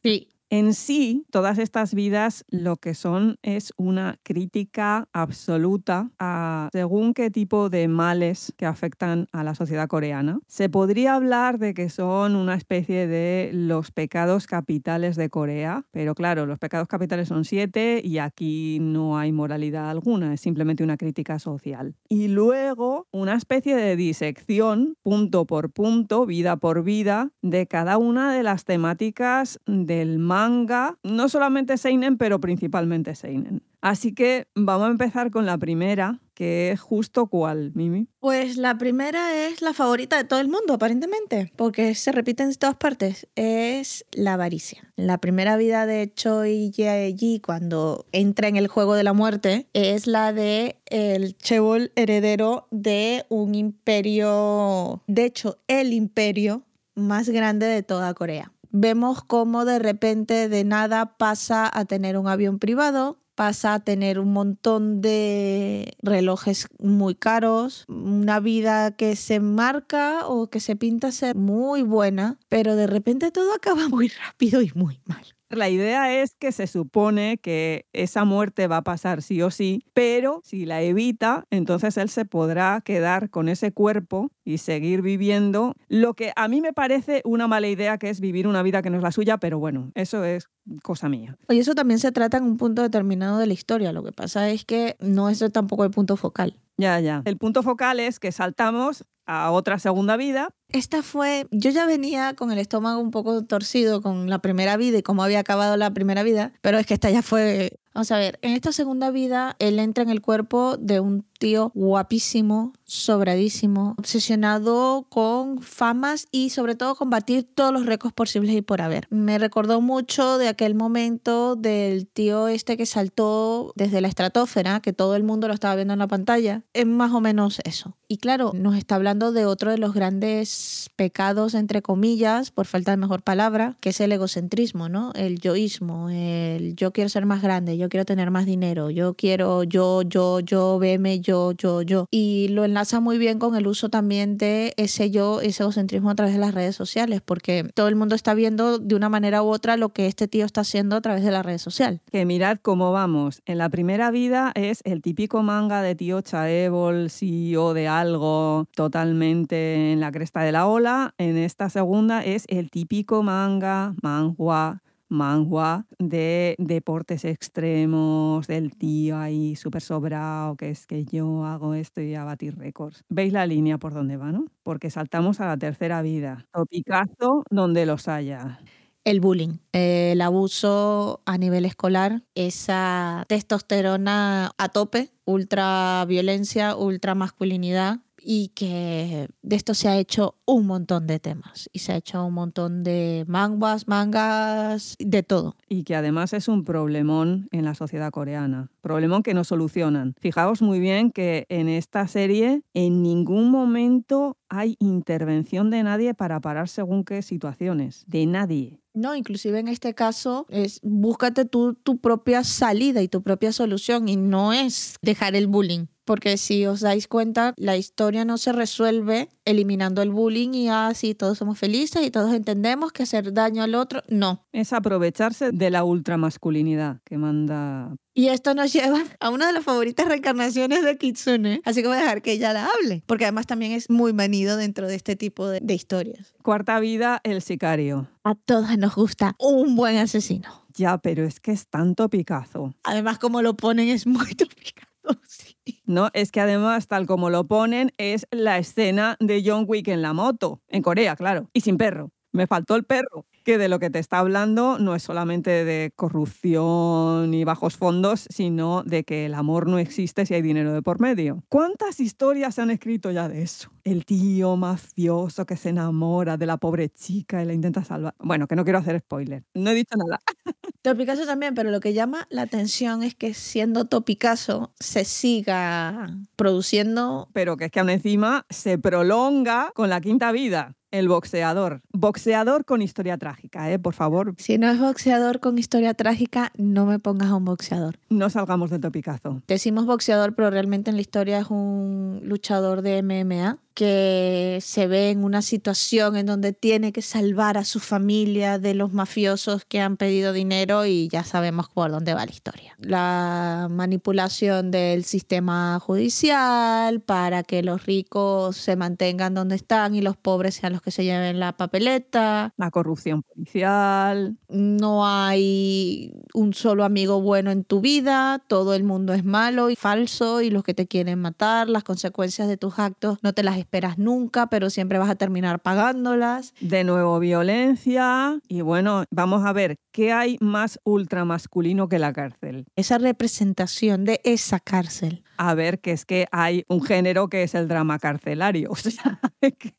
[0.02, 0.31] Sí.
[0.52, 7.30] En sí, todas estas vidas lo que son es una crítica absoluta a según qué
[7.30, 10.40] tipo de males que afectan a la sociedad coreana.
[10.48, 16.14] Se podría hablar de que son una especie de los pecados capitales de Corea, pero
[16.14, 20.98] claro, los pecados capitales son siete y aquí no hay moralidad alguna, es simplemente una
[20.98, 21.94] crítica social.
[22.10, 28.34] Y luego una especie de disección, punto por punto, vida por vida, de cada una
[28.34, 33.62] de las temáticas del manga, no solamente Seinen, pero principalmente Seinen.
[33.80, 38.08] Así que vamos a empezar con la primera, que es justo cuál, Mimi.
[38.20, 42.54] Pues la primera es la favorita de todo el mundo, aparentemente, porque se repite en
[42.54, 43.28] todas partes.
[43.34, 44.92] Es la avaricia.
[44.96, 50.06] La primera vida de Choi Ye-ji cuando entra en el juego de la muerte es
[50.06, 56.62] la de el Chebol heredero de un imperio, de hecho, el imperio
[56.94, 58.52] más grande de toda Corea.
[58.72, 64.18] Vemos cómo de repente de nada pasa a tener un avión privado, pasa a tener
[64.18, 71.12] un montón de relojes muy caros, una vida que se marca o que se pinta
[71.12, 75.24] ser muy buena, pero de repente todo acaba muy rápido y muy mal.
[75.52, 79.84] La idea es que se supone que esa muerte va a pasar sí o sí,
[79.92, 85.74] pero si la evita, entonces él se podrá quedar con ese cuerpo y seguir viviendo
[85.88, 88.88] lo que a mí me parece una mala idea, que es vivir una vida que
[88.88, 90.48] no es la suya, pero bueno, eso es
[90.82, 91.36] cosa mía.
[91.50, 93.92] Y eso también se trata en un punto determinado de la historia.
[93.92, 96.56] Lo que pasa es que no es tampoco el punto focal.
[96.76, 97.22] Ya, ya.
[97.24, 100.54] El punto focal es que saltamos a otra segunda vida.
[100.68, 104.98] Esta fue, yo ya venía con el estómago un poco torcido con la primera vida
[104.98, 108.18] y cómo había acabado la primera vida, pero es que esta ya fue, vamos a
[108.18, 113.96] ver, en esta segunda vida él entra en el cuerpo de un tío guapísimo, sobradísimo,
[113.98, 119.08] obsesionado con famas y sobre todo combatir todos los récords posibles y por haber.
[119.10, 124.92] Me recordó mucho de aquel momento del tío este que saltó desde la estratosfera, que
[124.92, 126.62] todo el mundo lo estaba viendo en la pantalla.
[126.74, 127.96] Es más o menos eso.
[128.06, 132.90] Y claro, nos está hablando de otro de los grandes pecados, entre comillas, por falta
[132.92, 135.12] de mejor palabra, que es el egocentrismo, ¿no?
[135.14, 139.64] El yoísmo, el yo quiero ser más grande, yo quiero tener más dinero, yo quiero
[139.64, 142.06] yo, yo, yo, veme, yo yo, yo.
[142.12, 146.14] Y lo enlaza muy bien con el uso también de ese yo, ese egocentrismo a
[146.14, 149.48] través de las redes sociales, porque todo el mundo está viendo de una manera u
[149.48, 152.00] otra lo que este tío está haciendo a través de la red social.
[152.12, 153.42] Que mirad cómo vamos.
[153.46, 159.92] En la primera vida es el típico manga de tío Chaebol, CEO de algo totalmente
[159.92, 161.14] en la cresta de la ola.
[161.18, 169.54] En esta segunda es el típico manga, manhua manhua de deportes extremos, del tío ahí
[169.56, 173.04] súper sobrado, que es que yo hago esto y a batir récords.
[173.08, 174.46] ¿Veis la línea por dónde va, no?
[174.62, 176.46] Porque saltamos a la tercera vida.
[176.52, 178.58] Topicazo donde los haya.
[179.04, 187.98] El bullying, el abuso a nivel escolar, esa testosterona a tope, ultra violencia, ultra masculinidad,
[188.24, 192.24] y que de esto se ha hecho un montón de temas y se ha hecho
[192.24, 195.56] un montón de manguas, mangas, de todo.
[195.68, 200.14] Y que además es un problemón en la sociedad coreana, problemón que no solucionan.
[200.20, 206.40] Fijaos muy bien que en esta serie en ningún momento hay intervención de nadie para
[206.40, 208.82] parar según qué situaciones, de nadie.
[208.94, 214.08] No, inclusive en este caso es búscate tú tu propia salida y tu propia solución
[214.08, 218.52] y no es dejar el bullying porque si os dais cuenta, la historia no se
[218.52, 223.62] resuelve eliminando el bullying y así todos somos felices y todos entendemos que hacer daño
[223.62, 224.46] al otro, no.
[224.52, 227.94] Es aprovecharse de la ultramasculinidad que manda.
[228.14, 231.96] Y esto nos lleva a una de las favoritas reencarnaciones de Kitsune, así que voy
[231.96, 235.16] a dejar que ella la hable, porque además también es muy manido dentro de este
[235.16, 236.34] tipo de, de historias.
[236.42, 238.08] Cuarta vida, el sicario.
[238.24, 240.62] A todas nos gusta un buen asesino.
[240.74, 242.74] Ya, pero es que es tanto picazo.
[242.84, 244.91] Además, como lo ponen, es muy topicazo.
[245.86, 250.02] No, es que además, tal como lo ponen, es la escena de John Wick en
[250.02, 252.10] la moto, en Corea, claro, y sin perro.
[252.32, 255.92] Me faltó el perro, que de lo que te está hablando no es solamente de
[255.94, 260.80] corrupción y bajos fondos, sino de que el amor no existe si hay dinero de
[260.80, 261.44] por medio.
[261.50, 263.70] ¿Cuántas historias se han escrito ya de eso?
[263.84, 268.14] El tío mafioso que se enamora de la pobre chica y la intenta salvar.
[268.18, 269.44] Bueno, que no quiero hacer spoiler.
[269.52, 270.20] No he dicho nada.
[270.82, 277.28] Topicazo también, pero lo que llama la atención es que siendo Topicazo se siga produciendo.
[277.34, 280.74] Pero que es que aún encima se prolonga con la quinta vida.
[280.92, 281.80] El boxeador.
[281.92, 283.78] Boxeador con historia trágica, ¿eh?
[283.78, 284.34] Por favor.
[284.36, 287.96] Si no es boxeador con historia trágica, no me pongas a un boxeador.
[288.10, 289.40] No salgamos del topicazo.
[289.48, 295.10] Decimos boxeador, pero realmente en la historia es un luchador de MMA que se ve
[295.10, 299.80] en una situación en donde tiene que salvar a su familia de los mafiosos que
[299.80, 302.76] han pedido dinero y ya sabemos por dónde va la historia.
[302.78, 310.16] La manipulación del sistema judicial para que los ricos se mantengan donde están y los
[310.16, 312.52] pobres sean los que se lleven la papeleta.
[312.56, 314.36] La corrupción policial.
[314.48, 319.76] No hay un solo amigo bueno en tu vida, todo el mundo es malo y
[319.76, 323.58] falso y los que te quieren matar, las consecuencias de tus actos no te las
[323.62, 326.54] esperas nunca, pero siempre vas a terminar pagándolas.
[326.60, 332.66] De nuevo violencia y bueno, vamos a ver, ¿qué hay más ultramasculino que la cárcel?
[332.76, 335.24] Esa representación de esa cárcel.
[335.36, 338.70] A ver, que es que hay un género que es el drama carcelario.
[338.70, 339.72] O sea, que,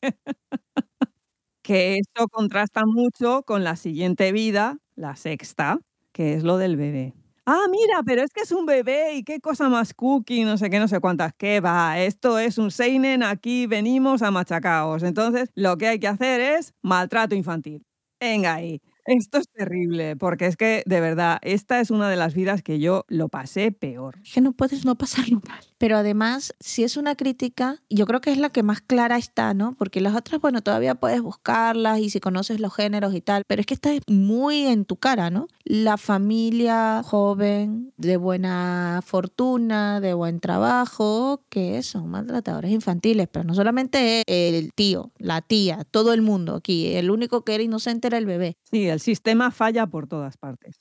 [1.62, 5.78] que eso contrasta mucho con la siguiente vida, la sexta,
[6.12, 7.14] que es lo del bebé.
[7.46, 10.70] Ah, mira, pero es que es un bebé y qué cosa más cookie, no sé
[10.70, 11.34] qué, no sé cuántas.
[11.34, 11.98] ¿Qué va?
[12.00, 15.02] Esto es un seinen, aquí venimos a machacaos.
[15.02, 17.84] Entonces, lo que hay que hacer es maltrato infantil.
[18.18, 18.80] Venga ahí.
[19.06, 22.78] Esto es terrible, porque es que, de verdad, esta es una de las vidas que
[22.80, 24.16] yo lo pasé peor.
[24.32, 25.60] Que no puedes no pasarlo mal.
[25.76, 29.52] Pero además, si es una crítica, yo creo que es la que más clara está,
[29.52, 29.74] ¿no?
[29.76, 33.60] Porque las otras, bueno, todavía puedes buscarlas y si conoces los géneros y tal, pero
[33.60, 35.48] es que esta es muy en tu cara, ¿no?
[35.64, 43.52] La familia joven, de buena fortuna, de buen trabajo, que son maltratadores infantiles, pero no
[43.54, 46.86] solamente el tío, la tía, todo el mundo aquí.
[46.94, 48.56] El único que era inocente era el bebé.
[48.70, 50.76] Sí, el sistema falla por todas partes.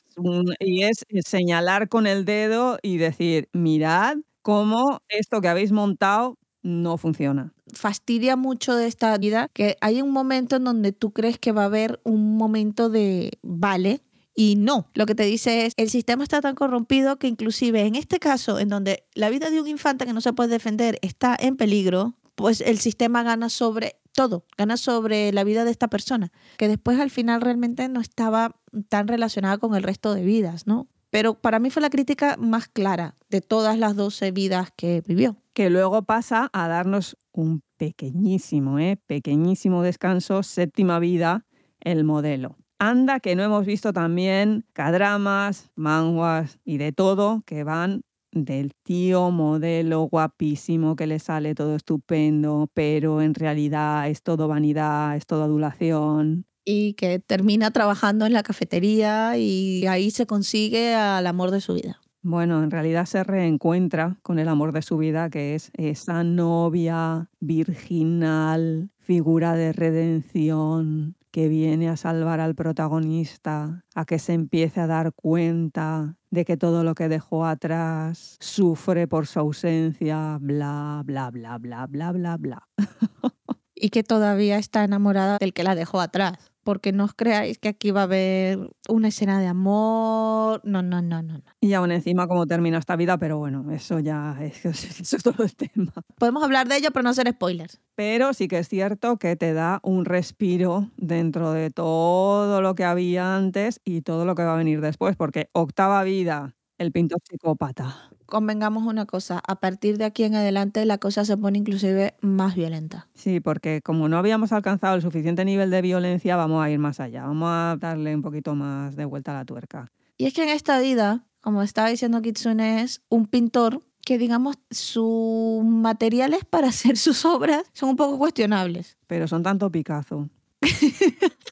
[0.60, 6.97] Y es señalar con el dedo y decir, mirad cómo esto que habéis montado no
[6.97, 7.54] funciona.
[7.73, 11.63] Fastidia mucho de esta vida que hay un momento en donde tú crees que va
[11.63, 14.02] a haber un momento de vale,
[14.36, 17.95] y no, lo que te dice es, el sistema está tan corrompido que inclusive en
[17.95, 21.36] este caso, en donde la vida de un infante que no se puede defender está
[21.39, 26.32] en peligro, pues el sistema gana sobre todo, gana sobre la vida de esta persona,
[26.58, 28.56] que después al final realmente no estaba
[28.89, 30.88] tan relacionada con el resto de vidas, ¿no?
[31.10, 35.38] Pero para mí fue la crítica más clara de todas las 12 vidas que vivió.
[35.54, 38.97] Que luego pasa a darnos un pequeñísimo, ¿eh?
[39.06, 41.45] pequeñísimo descanso, séptima vida,
[41.82, 42.58] el modelo.
[42.80, 48.02] Anda que no hemos visto también cadramas, manguas y de todo que van
[48.34, 55.15] del tío modelo guapísimo que le sale todo estupendo, pero en realidad es todo vanidad,
[55.15, 56.46] es todo adulación.
[56.65, 61.74] Y que termina trabajando en la cafetería y ahí se consigue al amor de su
[61.74, 62.00] vida.
[62.26, 67.30] Bueno, en realidad se reencuentra con el amor de su vida, que es esa novia
[67.41, 74.86] virginal, figura de redención, que viene a salvar al protagonista, a que se empiece a
[74.86, 81.32] dar cuenta de que todo lo que dejó atrás sufre por su ausencia, bla, bla,
[81.32, 82.69] bla, bla, bla, bla, bla.
[83.74, 87.69] y que todavía está enamorada del que la dejó atrás porque no os creáis que
[87.69, 88.58] aquí va a haber
[88.89, 90.62] una escena de amor.
[90.63, 91.34] No, no, no, no.
[91.38, 91.43] no.
[91.62, 95.43] Y aún encima cómo termina esta vida, pero bueno, eso ya es, eso es todo
[95.43, 95.91] el tema.
[96.17, 97.82] Podemos hablar de ello, pero no hacer spoilers.
[97.95, 102.84] Pero sí que es cierto que te da un respiro dentro de todo lo que
[102.86, 107.19] había antes y todo lo que va a venir después, porque octava vida, el pintor
[107.23, 112.16] psicópata convengamos una cosa, a partir de aquí en adelante la cosa se pone inclusive
[112.22, 113.08] más violenta.
[113.14, 117.00] Sí, porque como no habíamos alcanzado el suficiente nivel de violencia, vamos a ir más
[117.00, 119.92] allá, vamos a darle un poquito más de vuelta a la tuerca.
[120.18, 124.58] Y es que en esta vida, como estaba diciendo Kitsune, es un pintor que digamos
[124.70, 128.98] sus materiales para hacer sus obras son un poco cuestionables.
[129.08, 130.30] Pero son tanto Picasso.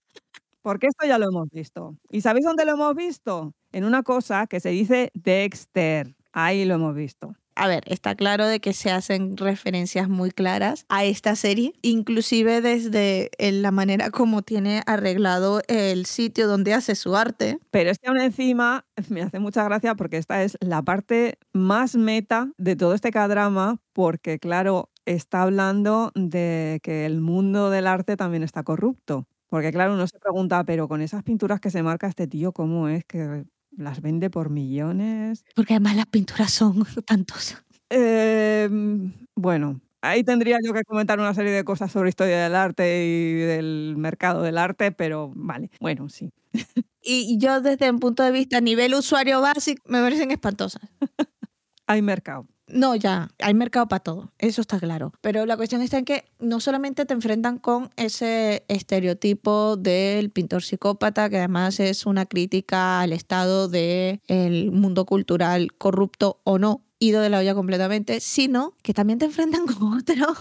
[0.61, 1.97] Porque esto ya lo hemos visto.
[2.11, 3.53] ¿Y sabéis dónde lo hemos visto?
[3.71, 6.15] En una cosa que se dice Dexter.
[6.33, 7.35] Ahí lo hemos visto.
[7.55, 12.61] A ver, está claro de que se hacen referencias muy claras a esta serie, inclusive
[12.61, 17.59] desde la manera como tiene arreglado el sitio donde hace su arte.
[17.69, 21.95] Pero es que aún encima me hace mucha gracia porque esta es la parte más
[21.95, 28.15] meta de todo este cadrama, porque claro, está hablando de que el mundo del arte
[28.15, 29.27] también está corrupto.
[29.47, 32.87] Porque claro, uno se pregunta, pero con esas pinturas que se marca este tío, ¿cómo
[32.87, 35.43] es que las vende por millones.
[35.55, 37.63] Porque además las pinturas son espantosas.
[37.89, 43.05] Em, bueno, ahí tendría yo que comentar una serie de cosas sobre historia del arte
[43.05, 46.31] y del mercado del arte, pero vale, bueno, sí.
[47.03, 50.83] Y yo desde un punto de vista a nivel usuario básico me parecen espantosas.
[51.87, 52.47] Hay mercado.
[52.71, 55.13] No, ya, hay mercado para todo, eso está claro.
[55.21, 60.63] Pero la cuestión está en que no solamente te enfrentan con ese estereotipo del pintor
[60.63, 67.21] psicópata, que además es una crítica al estado del mundo cultural corrupto o no, ido
[67.21, 70.33] de la olla completamente, sino que también te enfrentan con otro.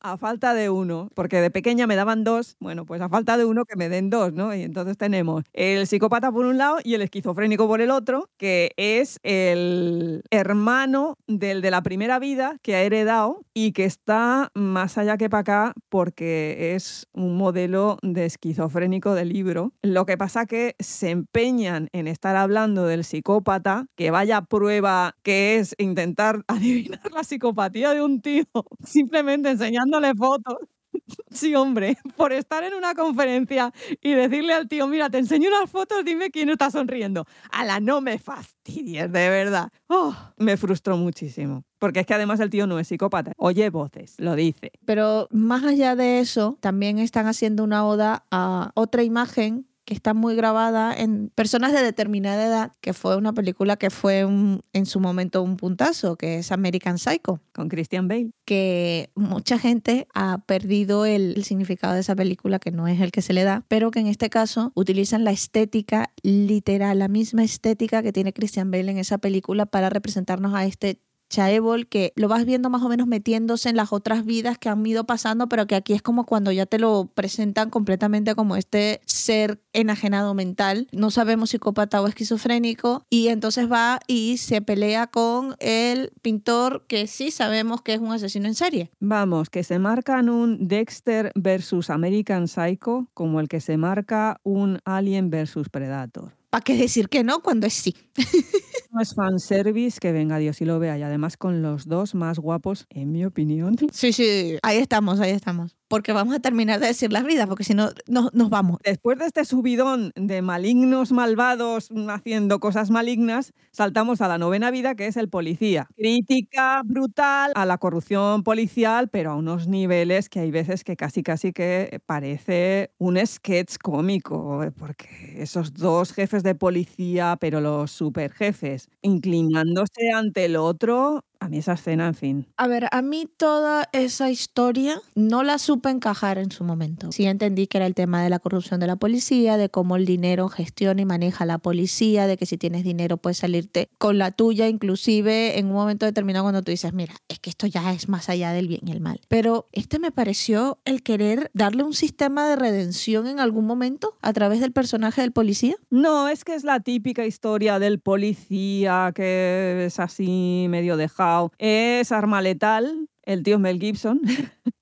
[0.00, 3.44] A falta de uno, porque de pequeña me daban dos, bueno, pues a falta de
[3.44, 4.54] uno que me den dos, ¿no?
[4.54, 8.72] Y entonces tenemos el psicópata por un lado y el esquizofrénico por el otro, que
[8.76, 14.98] es el hermano del de la primera vida que ha heredado y que está más
[14.98, 19.72] allá que para acá porque es un modelo de esquizofrénico de libro.
[19.82, 25.56] Lo que pasa que se empeñan en estar hablando del psicópata, que vaya prueba que
[25.56, 28.44] es intentar adivinar la psicopatía de un tío
[28.84, 30.58] simplemente enseñándole fotos.
[31.30, 35.68] Sí, hombre, por estar en una conferencia y decirle al tío, mira, te enseño unas
[35.68, 37.26] fotos, dime quién está sonriendo.
[37.52, 39.70] la no me fastidies, de verdad.
[39.88, 41.64] Oh, me frustró muchísimo.
[41.80, 43.32] Porque es que además el tío no es psicópata.
[43.38, 44.70] Oye voces, lo dice.
[44.84, 50.14] Pero más allá de eso, también están haciendo una oda a otra imagen que está
[50.14, 55.00] muy grabada en personas de determinada edad, que fue una película que fue en su
[55.00, 57.40] momento un puntazo, que es American Psycho.
[57.52, 58.30] Con Christian Bale.
[58.44, 63.12] Que mucha gente ha perdido el, el, significado de esa película, que no es el
[63.12, 67.44] que se le da, pero que en este caso utilizan la estética literal, la misma
[67.44, 72.28] estética que tiene Christian Bale en esa película para representarnos a este Chaebol, que lo
[72.28, 75.66] vas viendo más o menos metiéndose en las otras vidas que han ido pasando, pero
[75.66, 80.86] que aquí es como cuando ya te lo presentan completamente como este ser enajenado mental,
[80.92, 87.06] no sabemos psicópata o esquizofrénico, y entonces va y se pelea con el pintor que
[87.06, 88.90] sí sabemos que es un asesino en serie.
[89.00, 94.78] Vamos, que se marcan un Dexter versus American Psycho como el que se marca un
[94.84, 96.32] Alien versus Predator.
[96.54, 97.96] ¿Para qué decir que no cuando es sí?
[98.92, 100.96] no es fanservice, que venga Dios y lo vea.
[100.96, 103.74] Y además con los dos más guapos, en mi opinión.
[103.92, 107.64] Sí, sí, ahí estamos, ahí estamos porque vamos a terminar de decir las vidas, porque
[107.64, 108.78] si no, no, nos vamos.
[108.84, 114.94] Después de este subidón de malignos malvados haciendo cosas malignas, saltamos a la novena vida,
[114.94, 115.88] que es el policía.
[115.96, 121.22] Crítica brutal a la corrupción policial, pero a unos niveles que hay veces que casi
[121.22, 128.32] casi que parece un sketch cómico, porque esos dos jefes de policía, pero los super
[128.32, 132.46] jefes, inclinándose ante el otro, a mí esa escena, en fin.
[132.56, 137.12] A ver, a mí toda esa historia no la supe encajar en su momento.
[137.12, 140.06] Sí entendí que era el tema de la corrupción de la policía, de cómo el
[140.06, 144.30] dinero gestiona y maneja la policía, de que si tienes dinero puedes salirte con la
[144.30, 148.08] tuya, inclusive en un momento determinado cuando tú dices, mira, es que esto ya es
[148.08, 149.20] más allá del bien y el mal.
[149.28, 154.32] Pero este me pareció el querer darle un sistema de redención en algún momento a
[154.32, 155.76] través del personaje del policía.
[155.90, 162.12] No, es que es la típica historia del policía que es así medio dejado es
[162.12, 164.20] arma letal, el tío Mel Gibson.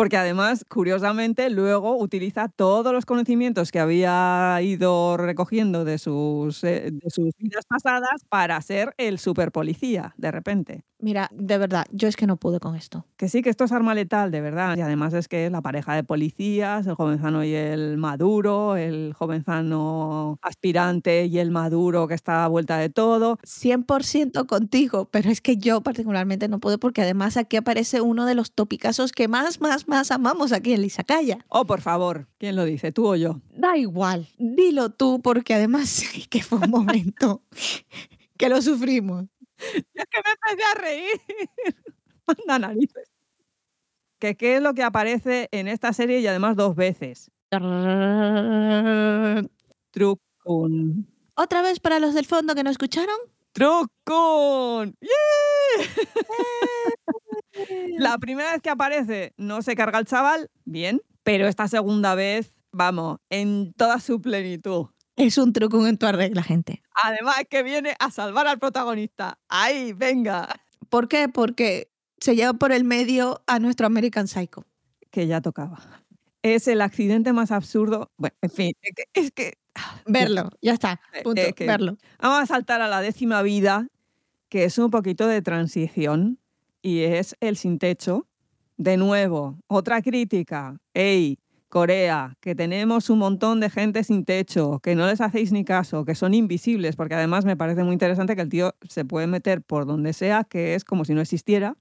[0.00, 6.88] porque además, curiosamente, luego utiliza todos los conocimientos que había ido recogiendo de sus, eh,
[6.90, 10.84] de sus vidas pasadas para ser el super policía, de repente.
[11.02, 13.06] Mira, de verdad, yo es que no pude con esto.
[13.16, 14.76] Que sí, que esto es arma letal, de verdad.
[14.76, 19.14] Y además es que es la pareja de policías, el jovenzano y el maduro, el
[19.14, 23.38] jovenzano aspirante y el maduro que está a vuelta de todo.
[23.42, 28.34] 100% contigo, pero es que yo particularmente no pude porque además aquí aparece uno de
[28.34, 31.44] los topicazos que más, más, más amamos aquí en Lisacaya.
[31.48, 33.42] Oh, por favor, ¿quién lo dice, tú o yo?
[33.50, 37.42] Da igual, dilo tú porque además que fue un momento
[38.38, 39.26] que lo sufrimos.
[39.58, 41.20] es que me empecé a reír.
[42.26, 43.10] Anda narices.
[44.20, 47.30] ¿Qué es lo que aparece en esta serie y además dos veces?
[49.90, 51.06] Trucón.
[51.34, 53.16] ¿Otra vez para los del fondo que no escucharon?
[53.52, 54.96] ¡Trucón!
[57.98, 62.60] La primera vez que aparece no se carga el chaval, bien, pero esta segunda vez,
[62.72, 64.86] vamos, en toda su plenitud.
[65.16, 66.82] Es un truco en tu arregla, gente.
[67.04, 69.38] Además que viene a salvar al protagonista.
[69.48, 70.48] ¡Ahí, venga!
[70.88, 71.28] ¿Por qué?
[71.28, 71.90] Porque
[72.20, 74.64] se lleva por el medio a nuestro American Psycho.
[75.10, 75.80] Que ya tocaba.
[76.42, 78.10] Es el accidente más absurdo.
[78.16, 78.72] Bueno, en fin,
[79.12, 79.58] es que...
[79.74, 81.00] Ah, verlo, ya está.
[81.22, 81.96] Punto, verlo.
[82.18, 83.88] Vamos a saltar a la décima vida,
[84.48, 86.39] que es un poquito de transición,
[86.82, 88.26] y es el sin techo.
[88.76, 90.80] De nuevo, otra crítica.
[90.94, 91.38] ¡Ey!
[91.70, 96.04] Corea, que tenemos un montón de gente sin techo, que no les hacéis ni caso,
[96.04, 99.62] que son invisibles, porque además me parece muy interesante que el tío se puede meter
[99.62, 101.76] por donde sea, que es como si no existiera.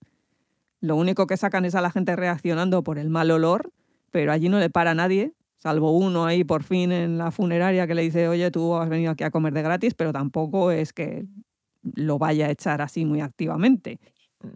[0.80, 3.72] Lo único que sacan es a la gente reaccionando por el mal olor,
[4.12, 7.96] pero allí no le para nadie, salvo uno ahí por fin en la funeraria que
[7.96, 11.26] le dice, oye, tú has venido aquí a comer de gratis, pero tampoco es que
[11.82, 14.00] lo vaya a echar así muy activamente.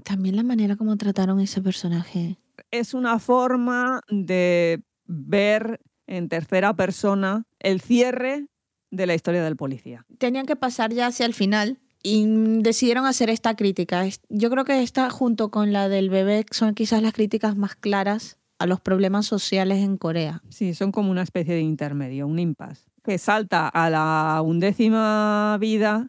[0.03, 2.37] También la manera como trataron ese personaje.
[2.71, 8.47] Es una forma de ver en tercera persona el cierre
[8.91, 10.05] de la historia del policía.
[10.17, 12.25] Tenían que pasar ya hacia el final y
[12.61, 14.05] decidieron hacer esta crítica.
[14.29, 18.37] Yo creo que esta, junto con la del bebé, son quizás las críticas más claras
[18.59, 20.41] a los problemas sociales en Corea.
[20.49, 26.07] Sí, son como una especie de intermedio, un impasse, que salta a la undécima vida.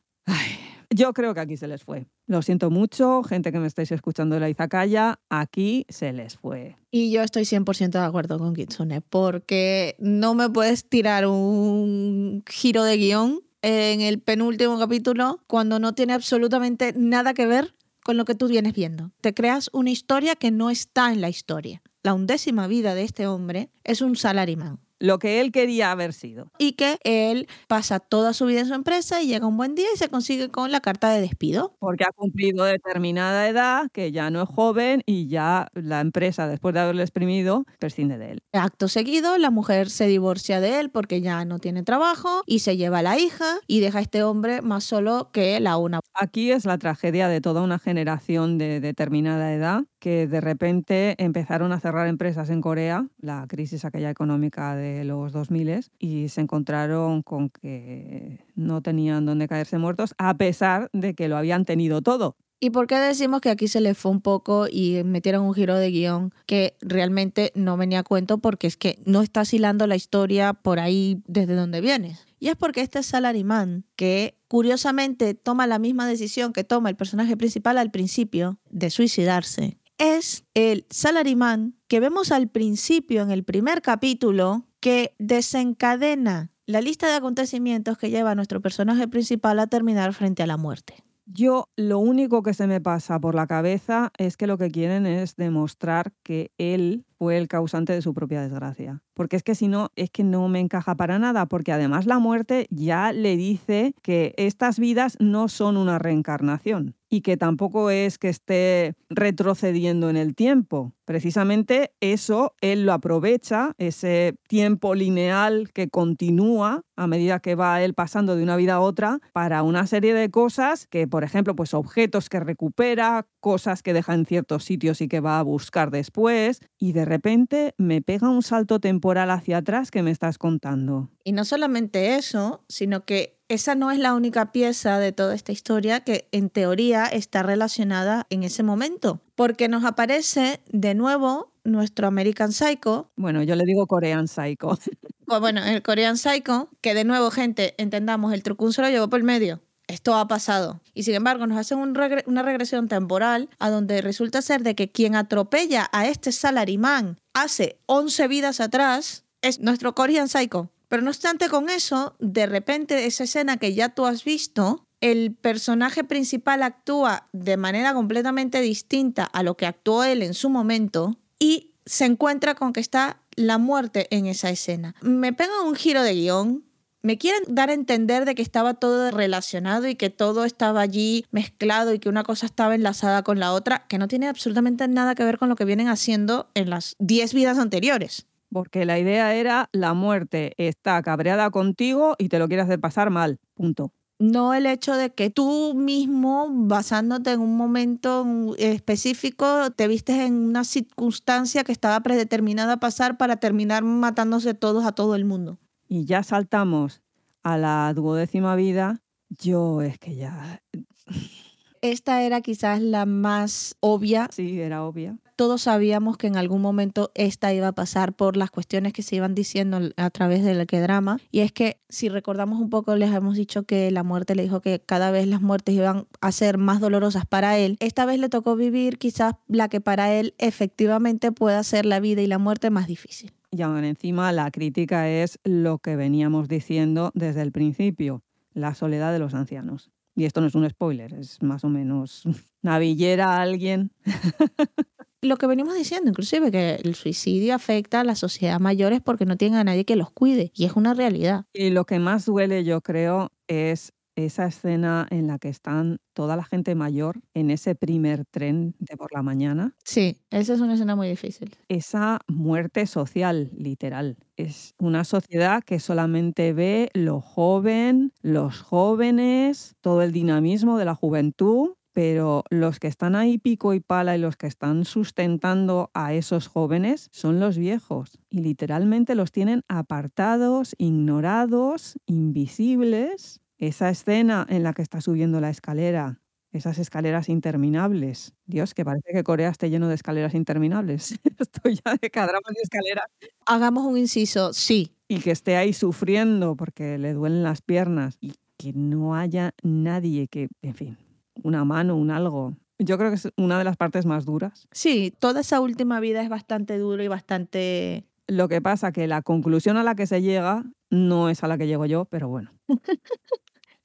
[0.94, 2.06] Yo creo que aquí se les fue.
[2.26, 6.76] Lo siento mucho, gente que me estáis escuchando de la Izakaya, aquí se les fue.
[6.90, 12.84] Y yo estoy 100% de acuerdo con Kitsune, porque no me puedes tirar un giro
[12.84, 17.74] de guion en el penúltimo capítulo cuando no tiene absolutamente nada que ver
[18.04, 19.10] con lo que tú vienes viendo.
[19.20, 21.82] Te creas una historia que no está en la historia.
[22.04, 26.50] La undécima vida de este hombre es un salaryman lo que él quería haber sido.
[26.58, 29.86] Y que él pasa toda su vida en su empresa y llega un buen día
[29.94, 31.76] y se consigue con la carta de despido.
[31.78, 36.74] Porque ha cumplido determinada edad, que ya no es joven y ya la empresa, después
[36.74, 38.42] de haberle exprimido, prescinde de él.
[38.52, 42.76] Acto seguido, la mujer se divorcia de él porque ya no tiene trabajo y se
[42.76, 46.00] lleva a la hija y deja a este hombre más solo que la una.
[46.14, 51.72] Aquí es la tragedia de toda una generación de determinada edad que de repente empezaron
[51.72, 57.22] a cerrar empresas en Corea, la crisis aquella económica de los 2000 y se encontraron
[57.22, 62.36] con que no tenían dónde caerse muertos a pesar de que lo habían tenido todo.
[62.60, 65.74] ¿Y por qué decimos que aquí se le fue un poco y metieron un giro
[65.74, 69.96] de guion que realmente no venía a cuento porque es que no está hilando la
[69.96, 72.26] historia por ahí desde donde vienes?
[72.38, 77.38] Y es porque este salaryman, que curiosamente toma la misma decisión que toma el personaje
[77.38, 83.80] principal al principio, de suicidarse, es el salaryman que vemos al principio en el primer
[83.80, 90.12] capítulo que desencadena la lista de acontecimientos que lleva a nuestro personaje principal a terminar
[90.12, 91.04] frente a la muerte.
[91.24, 95.06] Yo lo único que se me pasa por la cabeza es que lo que quieren
[95.06, 99.02] es demostrar que él el causante de su propia desgracia.
[99.14, 102.18] Porque es que si no, es que no me encaja para nada, porque además la
[102.18, 108.18] muerte ya le dice que estas vidas no son una reencarnación y que tampoco es
[108.18, 110.94] que esté retrocediendo en el tiempo.
[111.04, 117.94] Precisamente eso él lo aprovecha, ese tiempo lineal que continúa a medida que va él
[117.94, 121.74] pasando de una vida a otra para una serie de cosas que, por ejemplo, pues
[121.74, 126.60] objetos que recupera, cosas que deja en ciertos sitios y que va a buscar después,
[126.78, 131.10] y de repente me pega un salto temporal hacia atrás que me estás contando.
[131.22, 135.52] Y no solamente eso, sino que esa no es la única pieza de toda esta
[135.52, 142.06] historia que en teoría está relacionada en ese momento, porque nos aparece de nuevo nuestro
[142.08, 143.10] American Psycho.
[143.16, 144.78] Bueno, yo le digo Korean Psycho.
[145.26, 149.20] Bueno, el Korean Psycho, que de nuevo, gente, entendamos, el trucún se lo llevó por
[149.20, 150.80] el medio esto ha pasado.
[150.94, 155.14] Y sin embargo, nos hacen una regresión temporal a donde resulta ser de que quien
[155.14, 160.70] atropella a este salarimán hace 11 vidas atrás es nuestro Korean Psycho.
[160.88, 165.34] Pero no obstante con eso, de repente esa escena que ya tú has visto, el
[165.34, 171.18] personaje principal actúa de manera completamente distinta a lo que actuó él en su momento
[171.38, 174.94] y se encuentra con que está la muerte en esa escena.
[175.02, 176.64] Me pega un giro de guion
[177.04, 181.26] me quieren dar a entender de que estaba todo relacionado y que todo estaba allí
[181.30, 185.14] mezclado y que una cosa estaba enlazada con la otra, que no tiene absolutamente nada
[185.14, 188.26] que ver con lo que vienen haciendo en las 10 vidas anteriores.
[188.50, 193.10] Porque la idea era la muerte está cabreada contigo y te lo quiere hacer pasar
[193.10, 193.38] mal.
[193.52, 193.92] Punto.
[194.18, 198.24] No el hecho de que tú mismo, basándote en un momento
[198.56, 204.86] específico, te vistes en una circunstancia que estaba predeterminada a pasar para terminar matándose todos
[204.86, 205.58] a todo el mundo
[205.88, 207.02] y ya saltamos
[207.42, 210.62] a la duodécima vida, yo es que ya...
[211.84, 214.30] Esta era quizás la más obvia.
[214.32, 215.18] Sí, era obvia.
[215.36, 219.16] Todos sabíamos que en algún momento esta iba a pasar por las cuestiones que se
[219.16, 221.18] iban diciendo a través del que drama.
[221.30, 224.62] Y es que, si recordamos un poco, les hemos dicho que la muerte le dijo
[224.62, 227.76] que cada vez las muertes iban a ser más dolorosas para él.
[227.80, 232.22] Esta vez le tocó vivir quizás la que para él efectivamente pueda ser la vida
[232.22, 233.34] y la muerte más difícil.
[233.56, 239.12] Y aún encima la crítica es lo que veníamos diciendo desde el principio, la soledad
[239.12, 239.92] de los ancianos.
[240.16, 242.24] Y esto no es un spoiler, es más o menos
[242.62, 243.92] navillera a alguien.
[245.22, 249.36] lo que venimos diciendo, inclusive que el suicidio afecta a la sociedad mayores porque no
[249.36, 251.44] tienen a nadie que los cuide y es una realidad.
[251.52, 256.36] Y lo que más duele, yo creo, es esa escena en la que están toda
[256.36, 259.74] la gente mayor en ese primer tren de por la mañana.
[259.84, 261.56] Sí, esa es una escena muy difícil.
[261.68, 264.18] Esa muerte social, literal.
[264.36, 270.94] Es una sociedad que solamente ve lo joven, los jóvenes, todo el dinamismo de la
[270.94, 276.12] juventud pero los que están ahí pico y pala y los que están sustentando a
[276.12, 284.62] esos jóvenes son los viejos y literalmente los tienen apartados, ignorados, invisibles esa escena en
[284.62, 286.20] la que está subiendo la escalera,
[286.52, 288.34] esas escaleras interminables.
[288.46, 291.18] Dios, que parece que Corea esté lleno de escaleras interminables.
[291.38, 293.06] Estoy ya de cadramas de escaleras.
[293.46, 294.92] Hagamos un inciso, sí.
[295.08, 300.28] Y que esté ahí sufriendo porque le duelen las piernas y que no haya nadie
[300.28, 300.98] que, en fin,
[301.42, 302.56] una mano, un algo.
[302.78, 304.66] Yo creo que es una de las partes más duras.
[304.72, 308.06] Sí, toda esa última vida es bastante dura y bastante...
[308.26, 310.64] Lo que pasa que la conclusión a la que se llega
[310.94, 312.52] no es a la que llego yo, pero bueno.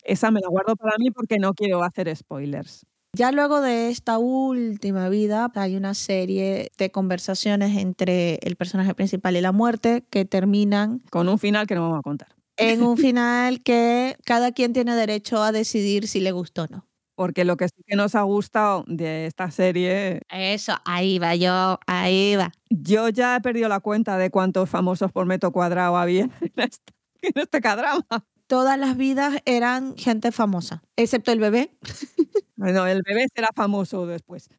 [0.03, 2.85] Esa me la guardo para mí porque no quiero hacer spoilers.
[3.13, 9.35] Ya luego de esta última vida hay una serie de conversaciones entre el personaje principal
[9.35, 12.29] y la muerte que terminan con un final que no vamos a contar.
[12.55, 16.85] En un final que cada quien tiene derecho a decidir si le gustó o no.
[17.15, 20.21] Porque lo que sí que nos ha gustado de esta serie...
[20.29, 22.51] Eso, ahí va yo, ahí va.
[22.69, 26.93] Yo ya he perdido la cuenta de cuántos famosos por metro cuadrado había en este,
[27.35, 28.05] en este cadrama
[28.47, 31.77] todas las vidas eran gente famosa, excepto el bebé.
[32.59, 34.49] Bueno, el bebé será famoso después.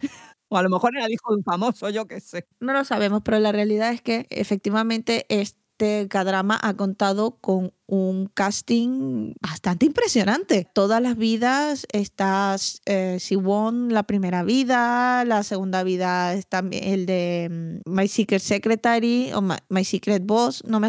[0.49, 2.47] O a lo mejor era hijo de un famoso, yo qué sé.
[2.59, 7.73] No lo sabemos, pero la realidad es que efectivamente es este K-drama ha contado con
[7.87, 10.69] un casting bastante impresionante.
[10.75, 12.55] Todas las vidas, está
[12.85, 19.33] eh, Siwon, la primera vida, la segunda vida está el de mm, My Secret Secretary
[19.33, 20.63] o My, Secret Boss.
[20.67, 20.89] No, me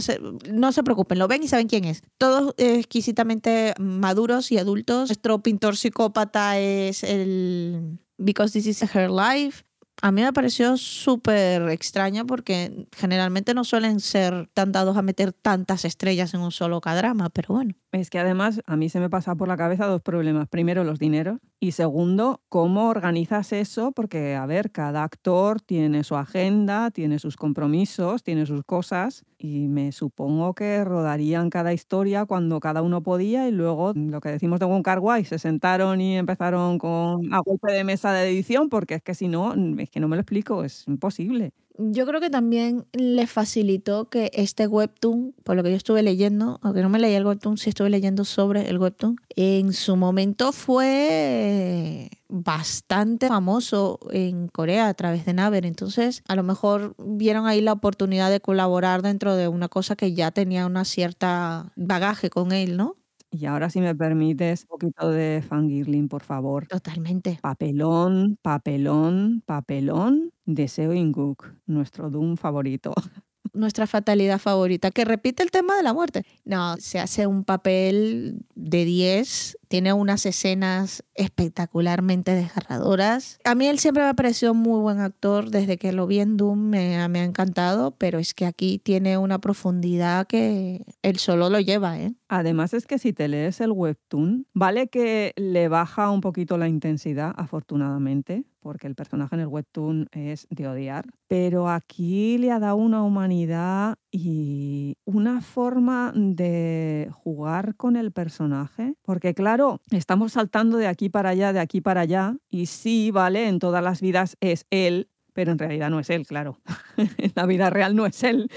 [0.52, 2.02] no se preocupen, lo ven y saben quién es.
[2.18, 5.10] Todos exquisitamente maduros y adultos.
[5.10, 9.64] Nuestro pintor psicópata es el Because This Is Her Life
[10.02, 15.34] a mí me pareció súper extraña porque generalmente no suelen ser tan dados a meter
[15.34, 17.76] tantas estrellas en un solo cadrama, pero bueno.
[17.94, 20.48] Es que además a mí se me pasa por la cabeza dos problemas.
[20.48, 21.39] Primero, los dineros.
[21.60, 27.36] Y segundo, cómo organizas eso, porque, a ver, cada actor tiene su agenda, tiene sus
[27.36, 33.48] compromisos, tiene sus cosas, y me supongo que rodarían cada historia cuando cada uno podía,
[33.50, 37.39] y luego lo que decimos de Wong Kar Wai, se sentaron y empezaron con a
[37.46, 40.22] golpe de mesa de edición, porque es que si no, es que no me lo
[40.22, 41.52] explico, es imposible.
[41.84, 46.59] Yo creo que también le facilitó que este webtoon, por lo que yo estuve leyendo,
[46.61, 50.51] aunque no me leí el webtoon, sí estuve leyendo sobre el webtoon, en su momento
[50.51, 55.65] fue bastante famoso en Corea a través de Naver.
[55.65, 60.13] Entonces, a lo mejor vieron ahí la oportunidad de colaborar dentro de una cosa que
[60.13, 62.95] ya tenía una cierta bagaje con él, ¿no?
[63.34, 66.67] Y ahora, si me permites, un poquito de fangirling, por favor.
[66.67, 67.39] Totalmente.
[67.41, 72.93] Papelón, papelón, papelón de Seo In-guk, nuestro Doom favorito.
[73.54, 76.26] Nuestra fatalidad favorita, que repite el tema de la muerte.
[76.45, 83.39] No, se hace un papel de 10, tiene unas escenas espectacularmente desgarradoras.
[83.45, 86.36] A mí él siempre me ha parecido muy buen actor, desde que lo vi en
[86.36, 91.61] Doom me, ha encantado, pero es que aquí tiene una profundidad que él solo lo
[91.61, 91.97] lleva.
[92.01, 92.13] ¿eh?
[92.28, 96.67] Además es que si te lees el webtoon, vale que le baja un poquito la
[96.67, 102.59] intensidad, afortunadamente, porque el personaje en el webtoon es de odiar, pero aquí le ha
[102.59, 109.61] dado una humanidad y una forma de jugar con el personaje, porque claro,
[109.91, 113.84] estamos saltando de aquí para allá, de aquí para allá, y sí, vale, en todas
[113.84, 116.59] las vidas es él, pero en realidad no es él, claro.
[116.97, 118.49] en la vida real no es él.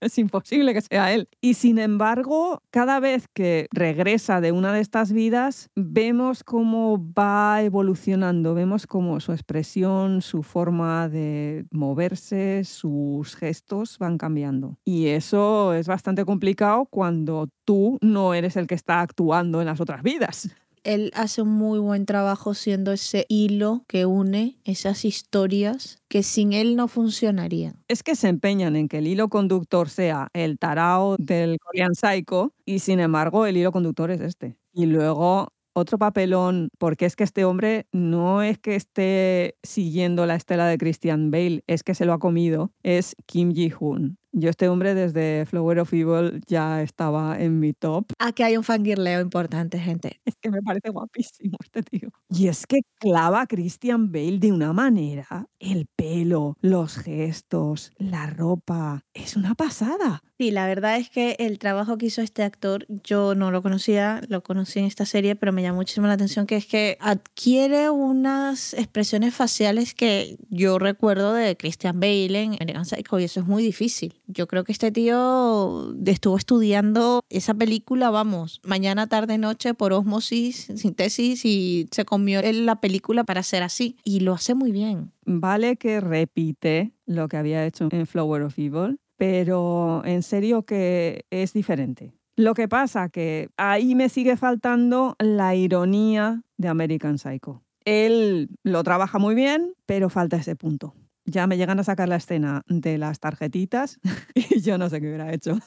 [0.00, 1.28] Es imposible que sea él.
[1.40, 7.62] Y sin embargo, cada vez que regresa de una de estas vidas, vemos cómo va
[7.62, 14.78] evolucionando, vemos cómo su expresión, su forma de moverse, sus gestos van cambiando.
[14.84, 19.80] Y eso es bastante complicado cuando tú no eres el que está actuando en las
[19.80, 20.50] otras vidas
[20.84, 26.52] él hace un muy buen trabajo siendo ese hilo que une esas historias que sin
[26.52, 27.82] él no funcionarían.
[27.88, 32.52] Es que se empeñan en que el hilo conductor sea el tarao del Korean Psycho
[32.64, 34.56] y sin embargo el hilo conductor es este.
[34.72, 40.34] Y luego otro papelón, porque es que este hombre no es que esté siguiendo la
[40.34, 44.19] estela de Christian Bale, es que se lo ha comido, es Kim Ji-hoon.
[44.32, 48.06] Yo este hombre desde Flower of Evil ya estaba en mi top.
[48.18, 50.20] Aquí hay un fangirleo importante, gente.
[50.24, 52.10] Es que me parece guapísimo este tío.
[52.28, 55.46] Y es que clava a Christian Bale de una manera.
[55.58, 59.04] El pelo, los gestos, la ropa.
[59.14, 60.22] Es una pasada.
[60.38, 64.22] Sí, la verdad es que el trabajo que hizo este actor, yo no lo conocía,
[64.28, 67.90] lo conocí en esta serie, pero me llamó muchísimo la atención que es que adquiere
[67.90, 73.46] unas expresiones faciales que yo recuerdo de Christian Bale en American Psycho y eso es
[73.46, 74.20] muy difícil.
[74.32, 80.70] Yo creo que este tío estuvo estudiando esa película, vamos, mañana, tarde, noche por osmosis,
[80.76, 83.96] síntesis y se comió la película para ser así.
[84.04, 85.12] Y lo hace muy bien.
[85.24, 91.26] Vale que repite lo que había hecho en Flower of Evil, pero en serio que
[91.30, 97.62] es diferente Lo que pasa que ahí me sigue faltando la ironía de American Psycho.
[97.84, 100.94] Él lo trabaja muy bien, pero falta ese punto.
[101.30, 103.98] Ya me llegan a sacar la escena de las tarjetitas
[104.34, 105.58] y yo no sé qué hubiera hecho.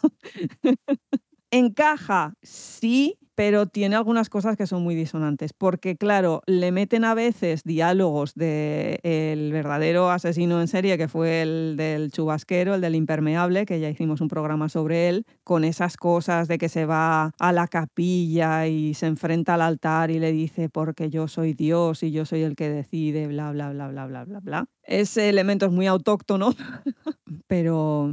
[1.51, 7.13] Encaja, sí, pero tiene algunas cosas que son muy disonantes, porque claro, le meten a
[7.13, 12.95] veces diálogos del el verdadero asesino en serie, que fue el del chubasquero, el del
[12.95, 17.31] impermeable, que ya hicimos un programa sobre él, con esas cosas de que se va
[17.39, 22.03] a la capilla y se enfrenta al altar y le dice, porque yo soy Dios
[22.03, 24.65] y yo soy el que decide, bla, bla, bla, bla, bla, bla, bla.
[24.83, 26.53] Ese elemento es muy autóctono,
[27.47, 28.11] pero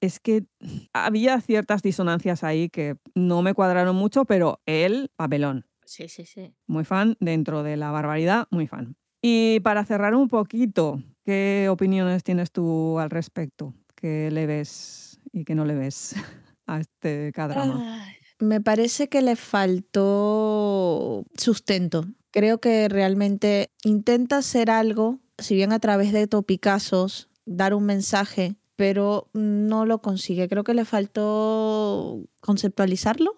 [0.00, 0.44] es que
[0.92, 5.66] había ciertas disonancias ahí que no me cuadraron mucho, pero él, papelón.
[5.84, 6.52] Sí, sí, sí.
[6.66, 8.96] Muy fan dentro de la barbaridad, muy fan.
[9.22, 13.74] Y para cerrar un poquito, ¿qué opiniones tienes tú al respecto?
[13.94, 16.14] ¿Qué le ves y qué no le ves
[16.66, 18.04] a este cadrama?
[18.38, 22.04] me parece que le faltó sustento.
[22.30, 28.56] Creo que realmente intenta hacer algo si bien a través de topicazos, dar un mensaje,
[28.76, 30.48] pero no lo consigue.
[30.48, 33.34] Creo que le faltó conceptualizarlo,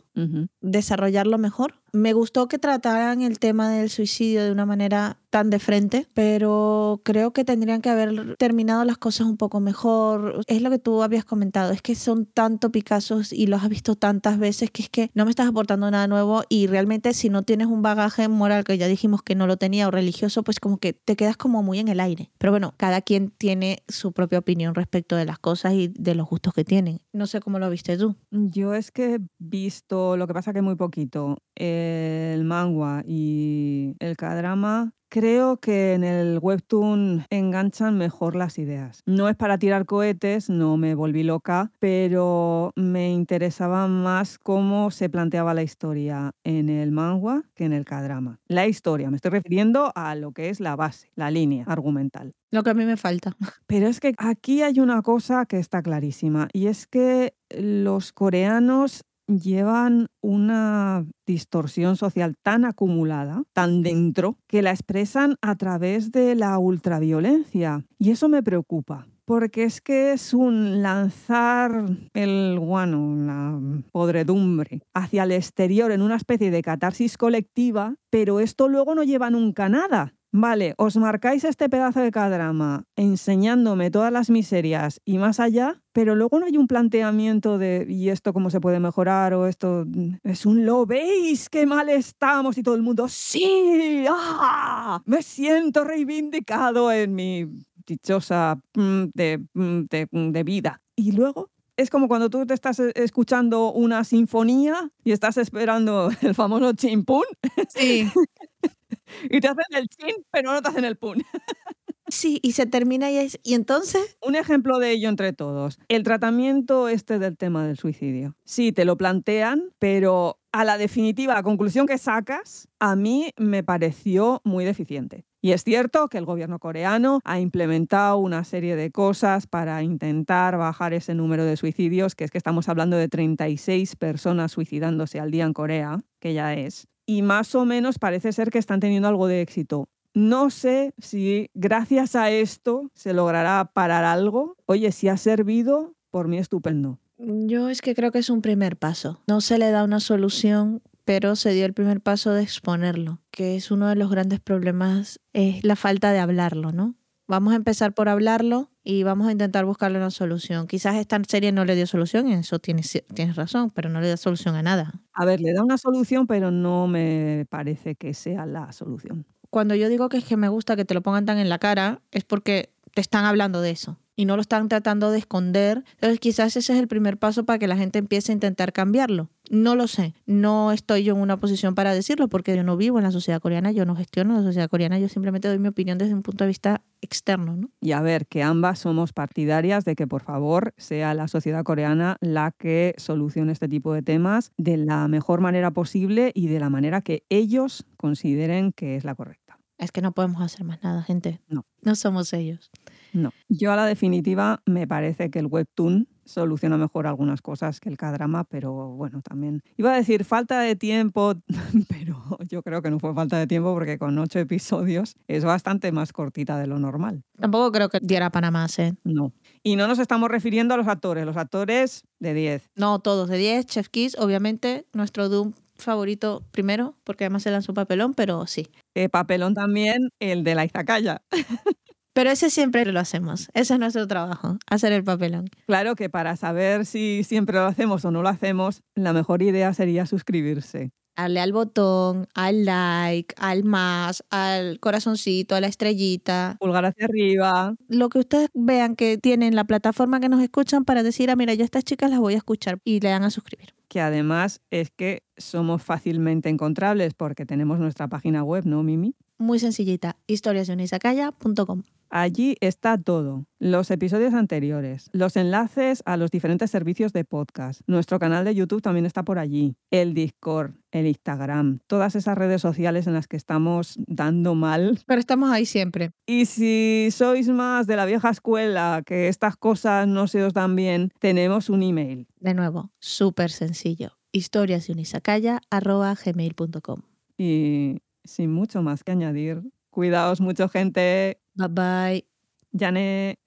[0.60, 1.74] desarrollarlo mejor.
[1.92, 7.00] Me gustó que trataran el tema del suicidio de una manera tan de frente, pero
[7.04, 10.42] creo que tendrían que haber terminado las cosas un poco mejor.
[10.46, 13.94] Es lo que tú habías comentado, es que son tanto Picassos y los has visto
[13.94, 17.42] tantas veces que es que no me estás aportando nada nuevo y realmente si no
[17.42, 20.78] tienes un bagaje moral que ya dijimos que no lo tenía o religioso, pues como
[20.78, 22.30] que te quedas como muy en el aire.
[22.38, 26.28] Pero bueno, cada quien tiene su propia opinión respecto de las cosas y de los
[26.28, 27.00] gustos que tienen.
[27.12, 28.14] No sé cómo lo viste tú.
[28.30, 34.16] Yo es que he visto, lo que pasa que muy poquito, el manga y el
[34.16, 39.00] K-drama Creo que en el webtoon enganchan mejor las ideas.
[39.06, 45.08] No es para tirar cohetes, no me volví loca, pero me interesaba más cómo se
[45.08, 48.38] planteaba la historia en el manga que en el K-drama.
[48.48, 52.34] La historia, me estoy refiriendo a lo que es la base, la línea argumental.
[52.50, 53.34] Lo que a mí me falta.
[53.66, 59.04] Pero es que aquí hay una cosa que está clarísima y es que los coreanos
[59.28, 66.58] llevan una distorsión social tan acumulada, tan dentro, que la expresan a través de la
[66.58, 67.84] ultraviolencia.
[67.98, 69.06] Y eso me preocupa.
[69.24, 73.60] Porque es que es un lanzar el guano, la
[73.92, 79.28] podredumbre, hacia el exterior en una especie de catarsis colectiva, pero esto luego no lleva
[79.28, 80.14] nunca nada.
[80.30, 86.14] Vale, os marcáis este pedazo de cadrama enseñándome todas las miserias y más allá, pero
[86.14, 89.32] luego no hay un planteamiento de ¿y esto cómo se puede mejorar?
[89.32, 89.86] o esto
[90.22, 95.00] es un lo veis, qué mal estamos y todo el mundo sí, ¡ah!
[95.06, 97.46] me siento reivindicado en mi
[97.86, 100.82] dichosa mm, de, mm, de, mm, de vida.
[100.94, 106.10] Y luego es como cuando tú te estás e, escuchando una sinfonía y estás esperando
[106.20, 107.24] el famoso chimpún.
[107.70, 108.10] Sí.
[109.30, 111.22] y te hacen el chin, pero no te hacen el pun.
[112.10, 113.38] Sí, y se termina y es...
[113.42, 114.16] ¿Y entonces?
[114.26, 115.78] Un ejemplo de ello entre todos.
[115.88, 118.34] El tratamiento este del tema del suicidio.
[118.44, 123.62] Sí, te lo plantean, pero a la definitiva, la conclusión que sacas, a mí me
[123.62, 125.26] pareció muy deficiente.
[125.40, 130.56] Y es cierto que el gobierno coreano ha implementado una serie de cosas para intentar
[130.56, 135.30] bajar ese número de suicidios, que es que estamos hablando de 36 personas suicidándose al
[135.30, 136.88] día en Corea, que ya es.
[137.08, 139.88] Y más o menos parece ser que están teniendo algo de éxito.
[140.12, 144.56] No sé si gracias a esto se logrará parar algo.
[144.66, 146.98] Oye, si ha servido, por mí estupendo.
[147.16, 149.22] Yo es que creo que es un primer paso.
[149.26, 153.56] No se le da una solución, pero se dio el primer paso de exponerlo, que
[153.56, 156.94] es uno de los grandes problemas, es la falta de hablarlo, ¿no?
[157.26, 160.66] Vamos a empezar por hablarlo y vamos a intentar buscarle una solución.
[160.66, 164.08] Quizás esta serie no le dio solución, y eso tienes, tienes razón, pero no le
[164.08, 165.02] da solución a nada.
[165.12, 169.74] A ver, le da una solución, pero no me parece que sea la solución cuando
[169.74, 172.02] yo digo que es que me gusta que te lo pongan tan en la cara,
[172.10, 175.84] es porque te están hablando de eso y no lo están tratando de esconder.
[175.92, 179.30] Entonces quizás ese es el primer paso para que la gente empiece a intentar cambiarlo.
[179.50, 182.98] No lo sé, no estoy yo en una posición para decirlo porque yo no vivo
[182.98, 185.96] en la sociedad coreana, yo no gestiono la sociedad coreana, yo simplemente doy mi opinión
[185.96, 187.54] desde un punto de vista externo.
[187.54, 187.70] ¿no?
[187.80, 192.16] Y a ver, que ambas somos partidarias de que por favor sea la sociedad coreana
[192.20, 196.68] la que solucione este tipo de temas de la mejor manera posible y de la
[196.68, 199.47] manera que ellos consideren que es la correcta.
[199.78, 201.40] Es que no podemos hacer más nada, gente.
[201.48, 201.64] No.
[201.82, 202.70] No somos ellos.
[203.12, 203.30] No.
[203.48, 207.96] Yo a la definitiva me parece que el webtoon soluciona mejor algunas cosas que el
[207.96, 211.34] K-drama, pero bueno, también iba a decir falta de tiempo,
[211.88, 215.90] pero yo creo que no fue falta de tiempo porque con ocho episodios es bastante
[215.90, 217.24] más cortita de lo normal.
[217.40, 218.94] Tampoco creo que diera para más, ¿eh?
[219.04, 219.32] No.
[219.62, 222.70] Y no nos estamos refiriendo a los actores, los actores de 10.
[222.76, 223.66] No, todos de 10.
[223.66, 228.68] Chef Kiss, obviamente, nuestro Doom favorito primero, porque además se lanzó papelón, pero sí.
[228.94, 231.22] Eh, papelón también el de la Izakaya.
[232.18, 233.48] Pero ese siempre lo hacemos.
[233.54, 235.48] Ese es nuestro trabajo, hacer el papelón.
[235.68, 239.72] Claro que para saber si siempre lo hacemos o no lo hacemos, la mejor idea
[239.72, 240.90] sería suscribirse.
[241.16, 246.56] Darle al botón, al like, al más, al corazoncito, a la estrellita.
[246.58, 247.76] Pulgar hacia arriba.
[247.86, 251.54] Lo que ustedes vean que tienen la plataforma que nos escuchan para decir, ah, mira,
[251.54, 253.77] yo a estas chicas las voy a escuchar y le dan a suscribir.
[253.88, 259.14] Que además es que somos fácilmente encontrables porque tenemos nuestra página web, ¿no, Mimi?
[259.38, 261.82] Muy sencillita, historiasdeunisacaya.com.
[262.10, 267.82] Allí está todo, los episodios anteriores, los enlaces a los diferentes servicios de podcast.
[267.86, 272.62] Nuestro canal de YouTube también está por allí, el Discord, el Instagram, todas esas redes
[272.62, 274.98] sociales en las que estamos dando mal.
[275.06, 276.12] Pero estamos ahí siempre.
[276.26, 280.76] Y si sois más de la vieja escuela, que estas cosas no se os dan
[280.76, 282.26] bien, tenemos un email.
[282.40, 287.02] De nuevo, súper sencillo, historiasdeunisacaya.gmail.com.
[287.36, 287.98] Y
[288.28, 289.62] sin mucho más que añadir.
[289.90, 291.40] Cuidaos mucho, gente.
[291.54, 292.26] Bye bye.
[292.72, 293.38] Janet.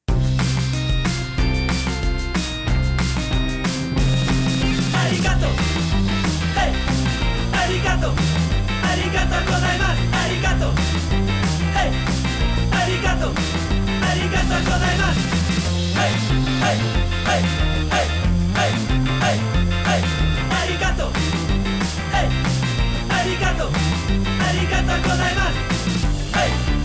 [5.02, 5.48] Arigato.
[6.58, 6.74] Hey.
[7.54, 8.14] Arigato.
[8.84, 10.04] Arigato gozaimasu.
[10.24, 10.74] Arigato.
[11.76, 11.92] Hey.
[12.82, 13.34] Arigato.
[14.10, 15.22] Arigato gozaimasu.
[15.96, 16.14] Hey.
[16.62, 16.78] Hey.
[17.26, 17.71] Hey.
[24.96, 26.81] でございます。